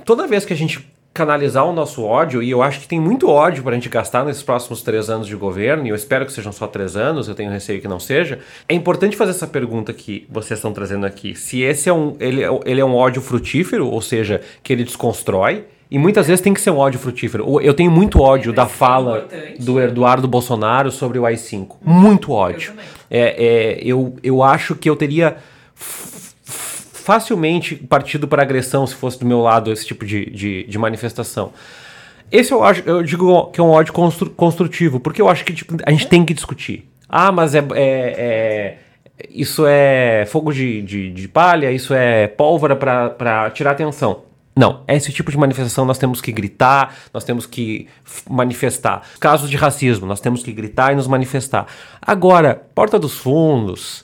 [0.05, 0.87] toda vez que a gente
[1.17, 4.23] canalizar o nosso ódio, e eu acho que tem muito ódio para a gente gastar
[4.23, 7.33] nesses próximos três anos de governo, e eu espero que sejam só três anos, eu
[7.33, 8.37] tenho receio que não seja.
[8.69, 11.33] É importante fazer essa pergunta que vocês estão trazendo aqui.
[11.33, 15.65] Se esse é um, ele, ele é um ódio frutífero, ou seja, que ele desconstrói,
[15.89, 17.61] e muitas vezes tem que ser um ódio frutífero.
[17.61, 19.27] Eu tenho muito ódio da fala
[19.59, 21.77] do Eduardo Bolsonaro sobre o AI-5.
[21.81, 22.73] Muito ódio.
[22.73, 22.79] Eu,
[23.09, 25.37] é, é, eu, eu acho que eu teria
[27.07, 31.53] facilmente partido para agressão se fosse do meu lado esse tipo de, de, de manifestação.
[32.29, 35.53] Esse eu, acho, eu digo que é um ódio constru, construtivo, porque eu acho que
[35.53, 36.89] tipo, a gente tem que discutir.
[37.07, 38.77] Ah, mas é, é, é
[39.29, 44.26] isso é fogo de, de, de palha, isso é pólvora para tirar atenção.
[44.57, 47.87] Não, esse tipo de manifestação nós temos que gritar, nós temos que
[48.27, 49.03] manifestar.
[49.19, 51.67] Casos de racismo, nós temos que gritar e nos manifestar.
[52.01, 54.03] Agora, Porta dos Fundos,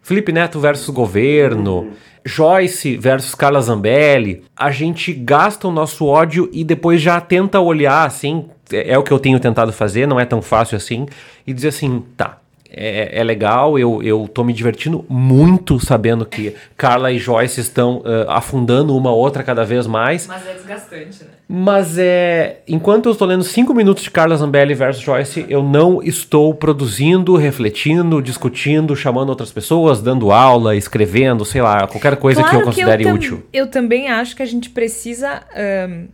[0.00, 1.90] Felipe Neto versus governo,
[2.24, 8.06] Joyce versus Carla Zambelli, a gente gasta o nosso ódio e depois já tenta olhar
[8.06, 11.06] assim, é, é o que eu tenho tentado fazer, não é tão fácil assim,
[11.46, 12.39] e dizer assim, tá,
[12.72, 17.98] é, é, legal, eu, eu tô me divertindo muito sabendo que Carla e Joyce estão
[17.98, 20.26] uh, afundando uma outra cada vez mais.
[20.26, 21.30] Mas é desgastante, né?
[21.48, 22.60] Mas é.
[22.68, 27.34] Enquanto eu estou lendo 5 minutos de Carla Zambelli versus Joyce, eu não estou produzindo,
[27.34, 32.66] refletindo, discutindo, chamando outras pessoas, dando aula, escrevendo, sei lá, qualquer coisa claro que eu
[32.66, 33.42] considere que eu útil.
[33.52, 35.42] Eu também acho que a gente precisa.
[35.88, 36.06] Um,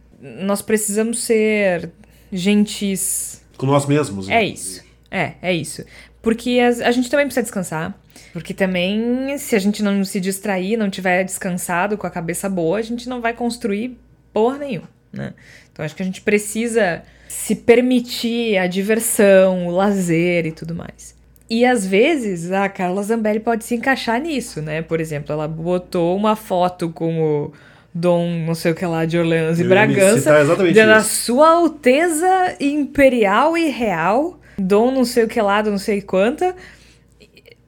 [0.47, 1.91] nós precisamos ser
[2.33, 3.45] gentis.
[3.59, 4.31] Com nós mesmos.
[4.31, 4.87] É isso.
[5.11, 5.85] É, é isso.
[6.27, 7.97] Porque a, a, gente também precisa descansar.
[8.33, 12.79] Porque também, se a gente não se distrair, não tiver descansado com a cabeça boa,
[12.79, 13.97] a gente não vai construir
[14.33, 15.35] porra nenhuma, né?
[15.73, 21.15] Então acho que a gente precisa se permitir a diversão, o lazer e tudo mais.
[21.49, 24.83] E às vezes a Carla Zambelli pode se encaixar nisso, né?
[24.83, 27.53] Por exemplo, ela botou uma foto com o
[27.95, 33.69] Dom, não sei o que lá, de Orleans e Bragança, da sua Alteza Imperial e
[33.69, 36.55] Real Dom não sei o que lá, não sei quanta,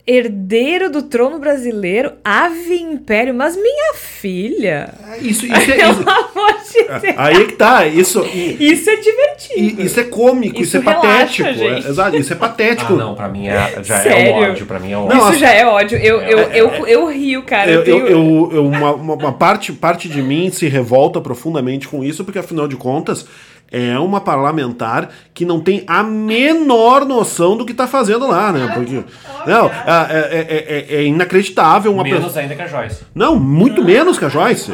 [0.09, 4.95] herdeiro do trono brasileiro, ave império, mas minha filha.
[5.20, 5.61] Isso, isso é.
[5.76, 7.14] Pelo isso, amor de é, Deus.
[7.18, 7.86] Aí é que tá.
[7.86, 9.82] Isso, isso é divertido.
[9.82, 11.47] Isso é cômico, isso, isso é patético.
[11.47, 12.95] É, exato, isso é patético.
[12.95, 14.28] Ah, não, pra mim é, já Sério?
[14.28, 14.64] é um ódio.
[14.66, 15.16] Pra mim é um ódio.
[15.18, 15.99] Não, isso já é ódio.
[15.99, 17.70] Eu, eu, é, eu, eu, eu, rio, cara.
[17.70, 18.51] Eu, eu, tenho...
[18.51, 22.76] eu uma, uma, parte, parte de mim se revolta profundamente com isso, porque afinal de
[22.76, 23.26] contas
[23.71, 28.73] é uma parlamentar que não tem a menor noção do que está fazendo lá, né?
[28.75, 29.05] Porque
[29.47, 33.05] não, é, é, é, é inacreditável uma menos ainda que a Joyce.
[33.14, 34.73] Não, muito menos que a Joyce.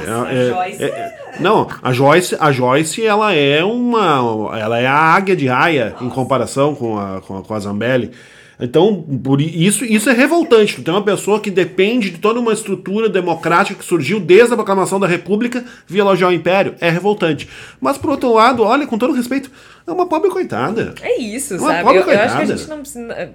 [1.41, 6.09] não, a Joyce, a Joyce, ela é uma, ela é a águia de raia em
[6.09, 8.13] comparação com a, com a, com a Zambelli.
[8.59, 10.77] Então, por isso, isso é revoltante.
[10.77, 14.57] Tu tem uma pessoa que depende de toda uma estrutura democrática que surgiu desde a
[14.57, 16.75] proclamação da República via elogiar o Império.
[16.81, 17.49] É revoltante.
[17.81, 19.51] Mas, por outro lado, olha, com todo respeito,
[19.87, 20.95] é uma pobre coitada.
[21.03, 21.89] É isso, é uma sabe?
[21.89, 23.35] Eu, eu, acho que a gente não precisa.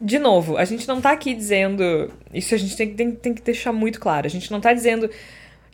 [0.00, 2.10] De novo, a gente não tá aqui dizendo.
[2.32, 4.26] Isso a gente tem, tem, tem que deixar muito claro.
[4.26, 5.10] A gente não tá dizendo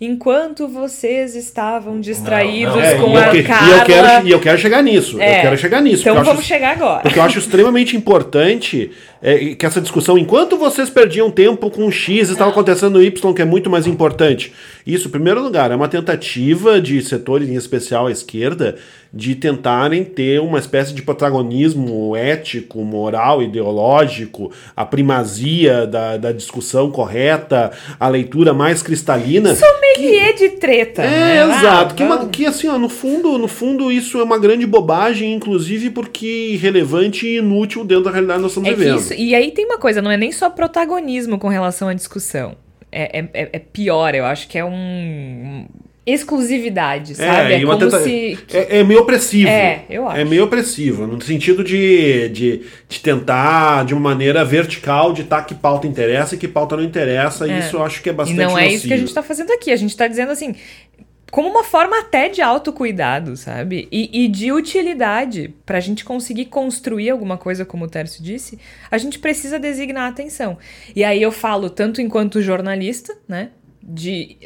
[0.05, 2.87] enquanto vocês estavam distraídos não, não.
[2.87, 3.69] É, com a que, Carla...
[3.69, 5.21] E eu quero, e eu quero chegar nisso.
[5.21, 6.03] É, eu quero chegar nisso.
[6.03, 7.03] Então vamos acho, chegar agora.
[7.03, 8.91] Porque eu acho extremamente importante
[9.23, 13.45] é, que essa discussão, enquanto vocês perdiam tempo com X, estava acontecendo Y, que é
[13.45, 14.53] muito mais importante.
[14.87, 18.77] Isso, em primeiro lugar, é uma tentativa de setores, em especial a esquerda,
[19.15, 26.91] de tentarem ter uma espécie de protagonismo ético, moral, ideológico, a primazia da, da discussão
[26.91, 29.55] correta, a leitura mais cristalina.
[29.55, 31.03] Sommelier que, de treta.
[31.03, 31.59] É, né?
[31.59, 31.93] exato.
[31.93, 35.33] Ah, que, uma, que assim, ó, no fundo, no fundo, isso é uma grande bobagem,
[35.33, 38.99] inclusive porque irrelevante e inútil dentro da realidade que nós estamos é vivendo.
[38.99, 42.57] Isso, e aí tem uma coisa, não é nem só protagonismo com relação à discussão.
[42.91, 45.67] É, é, é pior, eu acho que é um
[46.07, 47.53] exclusividade, é, sabe?
[47.53, 48.01] É, é como tenta...
[48.01, 48.39] se.
[48.53, 49.49] É, é, meio opressivo.
[49.49, 50.21] É, eu acho.
[50.21, 55.43] É meio opressivo, no sentido de, de, de tentar, de uma maneira vertical, de estar
[55.43, 57.51] que pauta interessa e que pauta não interessa.
[57.51, 57.59] É.
[57.59, 58.39] Isso eu acho que é bastante.
[58.39, 59.71] E não é isso que a gente está fazendo aqui.
[59.71, 60.55] A gente está dizendo assim.
[61.31, 63.89] Como uma forma até de autocuidado, sabe?
[63.91, 65.53] E, e de utilidade.
[65.67, 68.57] Para a gente conseguir construir alguma coisa, como o Tércio disse,
[68.89, 70.57] a gente precisa designar atenção.
[70.95, 73.49] E aí eu falo tanto enquanto jornalista, né?
[73.87, 74.37] De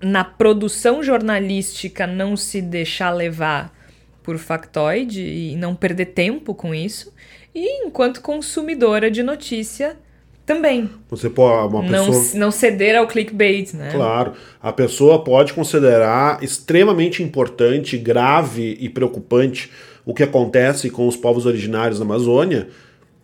[0.00, 3.74] na produção jornalística não se deixar levar
[4.22, 7.12] por factoide e não perder tempo com isso.
[7.54, 9.96] E enquanto consumidora de notícia
[10.44, 10.88] também.
[11.10, 12.38] Você pode uma não, pessoa...
[12.38, 13.90] não ceder ao clickbait, né?
[13.92, 14.34] Claro.
[14.62, 19.70] A pessoa pode considerar extremamente importante, grave e preocupante
[20.04, 22.68] o que acontece com os povos originários da Amazônia,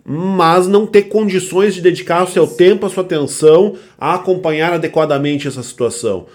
[0.04, 5.46] mas não ter condições de dedicar o seu tempo, a sua atenção a acompanhar adequadamente
[5.46, 6.26] essa situação.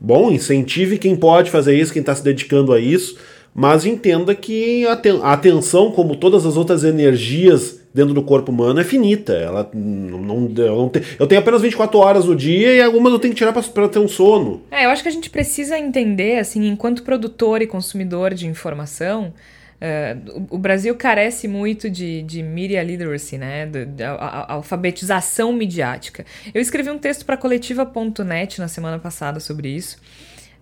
[0.00, 3.18] Bom, incentive quem pode fazer isso, quem está se dedicando a isso,
[3.54, 8.84] mas entenda que a atenção, como todas as outras energias dentro do corpo humano, é
[8.84, 9.32] finita.
[9.32, 13.18] Ela não, eu, não tem, eu tenho apenas 24 horas no dia e algumas eu
[13.18, 14.62] tenho que tirar para ter um sono.
[14.70, 19.32] É, eu acho que a gente precisa entender, assim, enquanto produtor e consumidor de informação,
[19.80, 23.64] Uh, o, Brasil carece muito de, de media literacy, né?
[23.64, 26.26] De, de, a, a, alfabetização midiática.
[26.52, 29.96] Eu escrevi um texto para coletiva.net na semana passada sobre isso.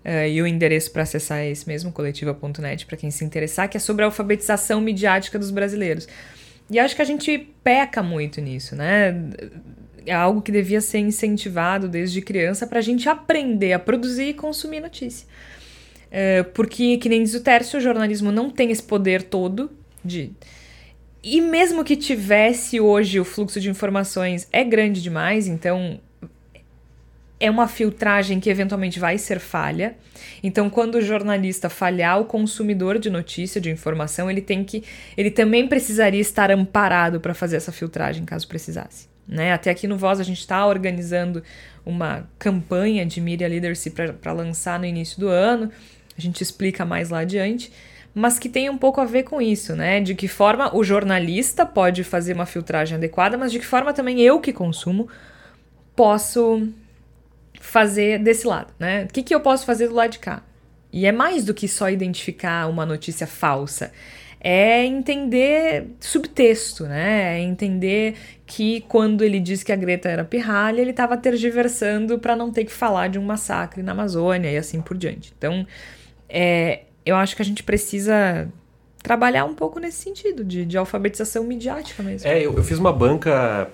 [0.05, 3.77] Uh, e o endereço para acessar é esse mesmo, coletiva.net, para quem se interessar, que
[3.77, 6.07] é sobre a alfabetização midiática dos brasileiros.
[6.71, 9.17] E acho que a gente peca muito nisso, né?
[10.07, 14.35] É algo que devia ser incentivado desde criança para a gente aprender a produzir e
[14.35, 15.27] consumir notícia.
[16.11, 19.71] É, porque, que nem diz o Tércio, o jornalismo não tem esse poder todo
[20.05, 20.33] de.
[21.23, 26.01] E mesmo que tivesse hoje o fluxo de informações é grande demais, então
[27.41, 29.97] é uma filtragem que eventualmente vai ser falha.
[30.43, 34.83] Então, quando o jornalista falhar o consumidor de notícia, de informação, ele tem que.
[35.17, 39.09] Ele também precisaria estar amparado para fazer essa filtragem, caso precisasse.
[39.27, 39.53] Né?
[39.53, 41.43] Até aqui no Voz a gente está organizando
[41.85, 45.71] uma campanha de Media Leadership para lançar no início do ano.
[46.19, 47.73] A gente explica mais lá adiante
[48.15, 50.01] mas que tem um pouco a ver com isso, né?
[50.01, 54.21] De que forma o jornalista pode fazer uma filtragem adequada, mas de que forma também
[54.21, 55.09] eu que consumo
[55.95, 56.69] posso
[57.61, 59.05] fazer desse lado, né?
[59.05, 60.43] O que, que eu posso fazer do lado de cá?
[60.93, 63.93] E é mais do que só identificar uma notícia falsa.
[64.41, 67.39] É entender subtexto, né?
[67.39, 68.17] É entender
[68.47, 72.65] que quando ele disse que a Greta era pirralha, ele estava tergiversando para não ter
[72.65, 75.33] que falar de um massacre na Amazônia e assim por diante.
[75.37, 75.67] Então,
[76.29, 78.49] é, eu acho que a gente precisa
[79.03, 82.29] trabalhar um pouco nesse sentido, de, de alfabetização midiática mesmo.
[82.29, 83.71] É, eu, eu fiz uma banca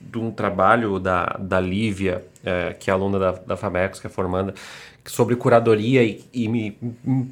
[0.00, 4.10] de um trabalho da, da Lívia, é, que é aluna da, da FAMEX, que é
[4.10, 4.54] formanda,
[5.04, 6.78] sobre curadoria e, e, me,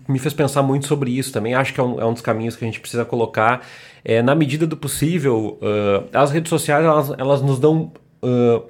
[0.07, 1.55] me fez pensar muito sobre isso também.
[1.55, 3.67] Acho que é um, é um dos caminhos que a gente precisa colocar.
[4.05, 7.93] É, na medida do possível, uh, as redes sociais elas, elas nos dão
[8.23, 8.63] uh,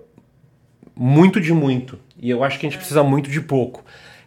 [0.95, 1.99] muito de muito.
[2.21, 3.85] E eu acho que a gente precisa muito de pouco.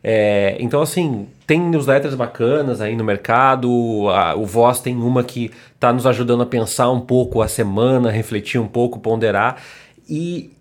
[0.08, 5.50] É, então, assim, tem newsletters bacanas aí no mercado, a, o Voz tem uma que
[5.74, 9.64] está nos ajudando a pensar um pouco a semana, refletir um pouco, ponderar.
[10.08, 10.52] E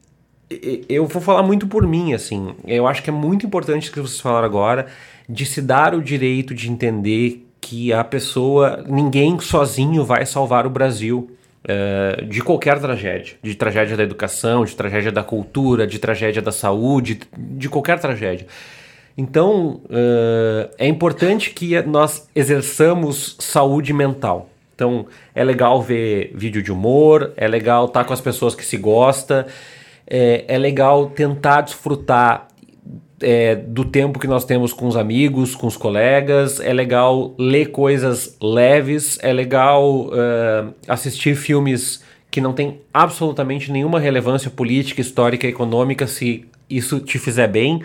[0.89, 4.01] eu vou falar muito por mim, assim, eu acho que é muito importante o que
[4.01, 4.87] vocês falaram agora,
[5.29, 10.71] de se dar o direito de entender que a pessoa, ninguém sozinho vai salvar o
[10.71, 11.31] Brasil.
[11.67, 16.53] Uh, de qualquer tragédia, de tragédia da educação, de tragédia da cultura, de tragédia da
[16.53, 18.47] saúde, de qualquer tragédia.
[19.17, 24.51] Então, uh, é importante que nós exerçamos saúde mental.
[24.75, 28.77] Então, é legal ver vídeo de humor, é legal estar com as pessoas que se
[28.77, 29.47] gosta,
[30.05, 32.49] é, é legal tentar desfrutar
[33.21, 37.67] é, do tempo que nós temos com os amigos, com os colegas, é legal ler
[37.67, 45.47] coisas leves, é legal uh, assistir filmes que não têm absolutamente nenhuma relevância política, histórica,
[45.47, 47.81] econômica, se isso te fizer bem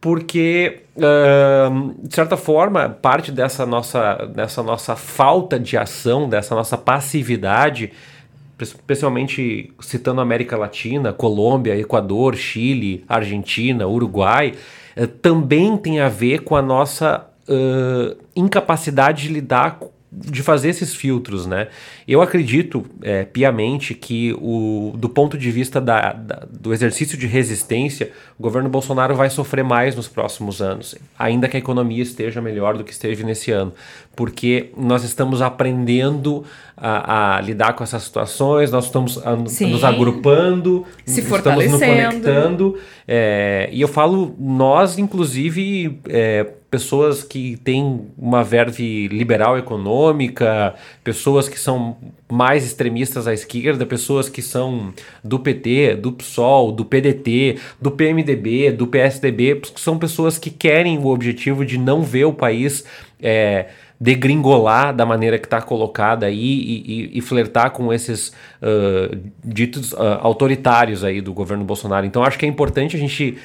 [0.00, 6.78] porque, uh, de certa forma, parte dessa nossa, dessa nossa falta de ação, dessa nossa
[6.78, 7.92] passividade,
[8.58, 14.54] especialmente citando América Latina, Colômbia, Equador, Chile, Argentina, Uruguai,
[14.96, 19.80] uh, também tem a ver com a nossa uh, incapacidade de lidar
[20.12, 21.68] de fazer esses filtros, né?
[22.06, 27.28] Eu acredito é, piamente que o, do ponto de vista da, da, do exercício de
[27.28, 32.42] resistência, o governo Bolsonaro vai sofrer mais nos próximos anos, ainda que a economia esteja
[32.42, 33.72] melhor do que esteve nesse ano,
[34.16, 36.44] porque nós estamos aprendendo
[36.76, 42.76] a, a lidar com essas situações, nós estamos a, nos agrupando, se estamos nos conectando,
[43.06, 51.48] é, e eu falo nós, inclusive, é, pessoas que têm uma verve liberal econômica, pessoas
[51.48, 51.96] que são
[52.30, 58.70] mais extremistas à esquerda, pessoas que são do PT, do PSOL, do PDT, do PMDB,
[58.70, 62.84] do PSDB, são pessoas que querem o objetivo de não ver o país
[63.20, 63.66] é,
[64.00, 68.28] degringolar da maneira que está colocada aí e, e, e, flertar com esses
[68.62, 69.14] uh,
[69.44, 72.06] ditos uh, autoritários aí do governo Bolsonaro.
[72.06, 73.36] Então acho que é importante a gente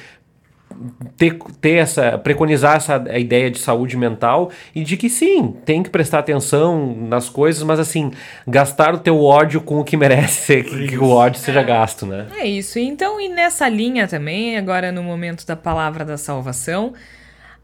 [1.16, 5.90] ter, ter essa preconizar essa ideia de saúde mental e de que sim, tem que
[5.90, 8.10] prestar atenção nas coisas, mas assim,
[8.46, 12.26] gastar o teu ódio com o que merece que, que o ódio seja gasto, né?
[12.36, 12.78] É isso.
[12.78, 16.92] Então, e nessa linha também, agora no momento da palavra da salvação,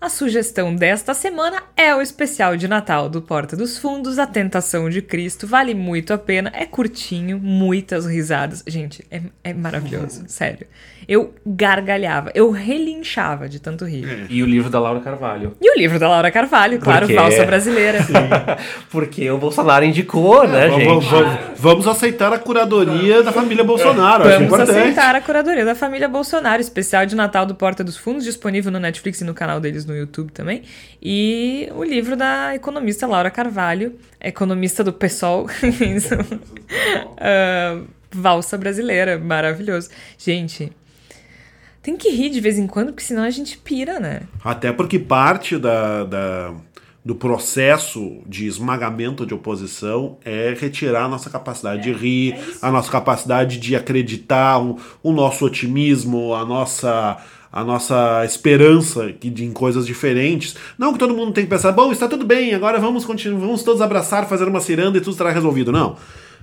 [0.03, 4.91] a sugestão desta semana é o especial de Natal do Porta dos Fundos, A Tentação
[4.91, 5.47] de Cristo.
[5.47, 8.65] Vale muito a pena, é curtinho, muitas risadas.
[8.67, 10.67] Gente, é, é maravilhoso, sério.
[11.07, 14.27] Eu gargalhava, eu relinchava de tanto rir.
[14.29, 15.57] E o livro da Laura Carvalho.
[15.61, 17.15] E o livro da Laura Carvalho, claro, Porque...
[17.15, 17.99] Valsa Brasileira.
[18.91, 21.11] Porque o Bolsonaro indicou, né, vamos, gente?
[21.11, 24.25] Vamos, vamos, aceitar a curadoria da família Bolsonaro.
[24.25, 24.71] Vamos importante.
[24.79, 28.81] aceitar a curadoria da família Bolsonaro, especial de Natal do Porta dos Fundos, disponível no
[28.81, 30.63] Netflix e no canal deles no YouTube também.
[31.01, 35.47] E o livro da economista Laura Carvalho, economista do PSOL.
[35.47, 35.49] uh,
[38.11, 39.91] valsa brasileira, maravilhoso.
[40.19, 40.73] Gente,
[41.83, 44.23] tem que rir de vez em quando, porque senão a gente pira, né?
[44.45, 46.55] Até porque parte da, da,
[47.05, 52.39] do processo de esmagamento de oposição é retirar a nossa capacidade é, de rir, é
[52.61, 57.19] a nossa capacidade de acreditar, o, o nosso otimismo, a nossa
[57.53, 60.57] a nossa esperança de, em coisas diferentes.
[60.79, 63.63] Não que todo mundo tem que pensar, bom, está tudo bem, agora vamos continuar, vamos
[63.63, 65.71] todos abraçar, fazer uma ciranda e tudo estará resolvido.
[65.71, 65.97] Não.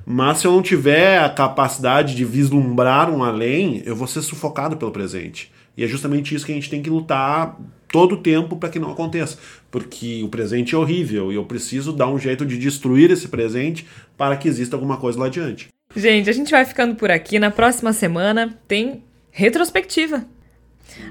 [0.06, 4.78] Mas se eu não tiver a capacidade de vislumbrar um além, eu vou ser sufocado
[4.78, 5.52] pelo presente.
[5.76, 7.58] E é justamente isso que a gente tem que lutar
[7.92, 9.38] todo o tempo para que não aconteça.
[9.72, 13.86] Porque o presente é horrível e eu preciso dar um jeito de destruir esse presente
[14.18, 15.70] para que exista alguma coisa lá adiante.
[15.96, 17.40] Gente, a gente vai ficando por aqui.
[17.40, 20.26] Na próxima semana tem retrospectiva.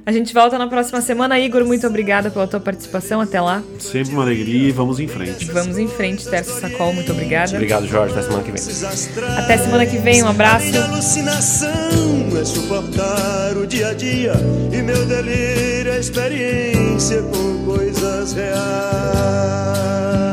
[0.04, 1.38] A gente volta na próxima semana.
[1.38, 3.20] Igor, muito obrigada pela tua participação.
[3.20, 3.62] Até lá.
[3.78, 5.44] Sempre uma alegria e vamos em frente.
[5.46, 6.92] Vamos em frente, Terça Sacol.
[6.92, 7.52] Muito obrigada.
[7.52, 8.12] Obrigado, Jorge.
[8.12, 8.62] Até semana que vem.
[9.36, 10.22] Até semana que vem.
[10.22, 10.66] Um abraço.
[10.66, 11.70] Minha alucinação
[12.40, 14.32] é suportar o dia a dia
[14.72, 20.27] e meu delírio é experiência com coisas reais.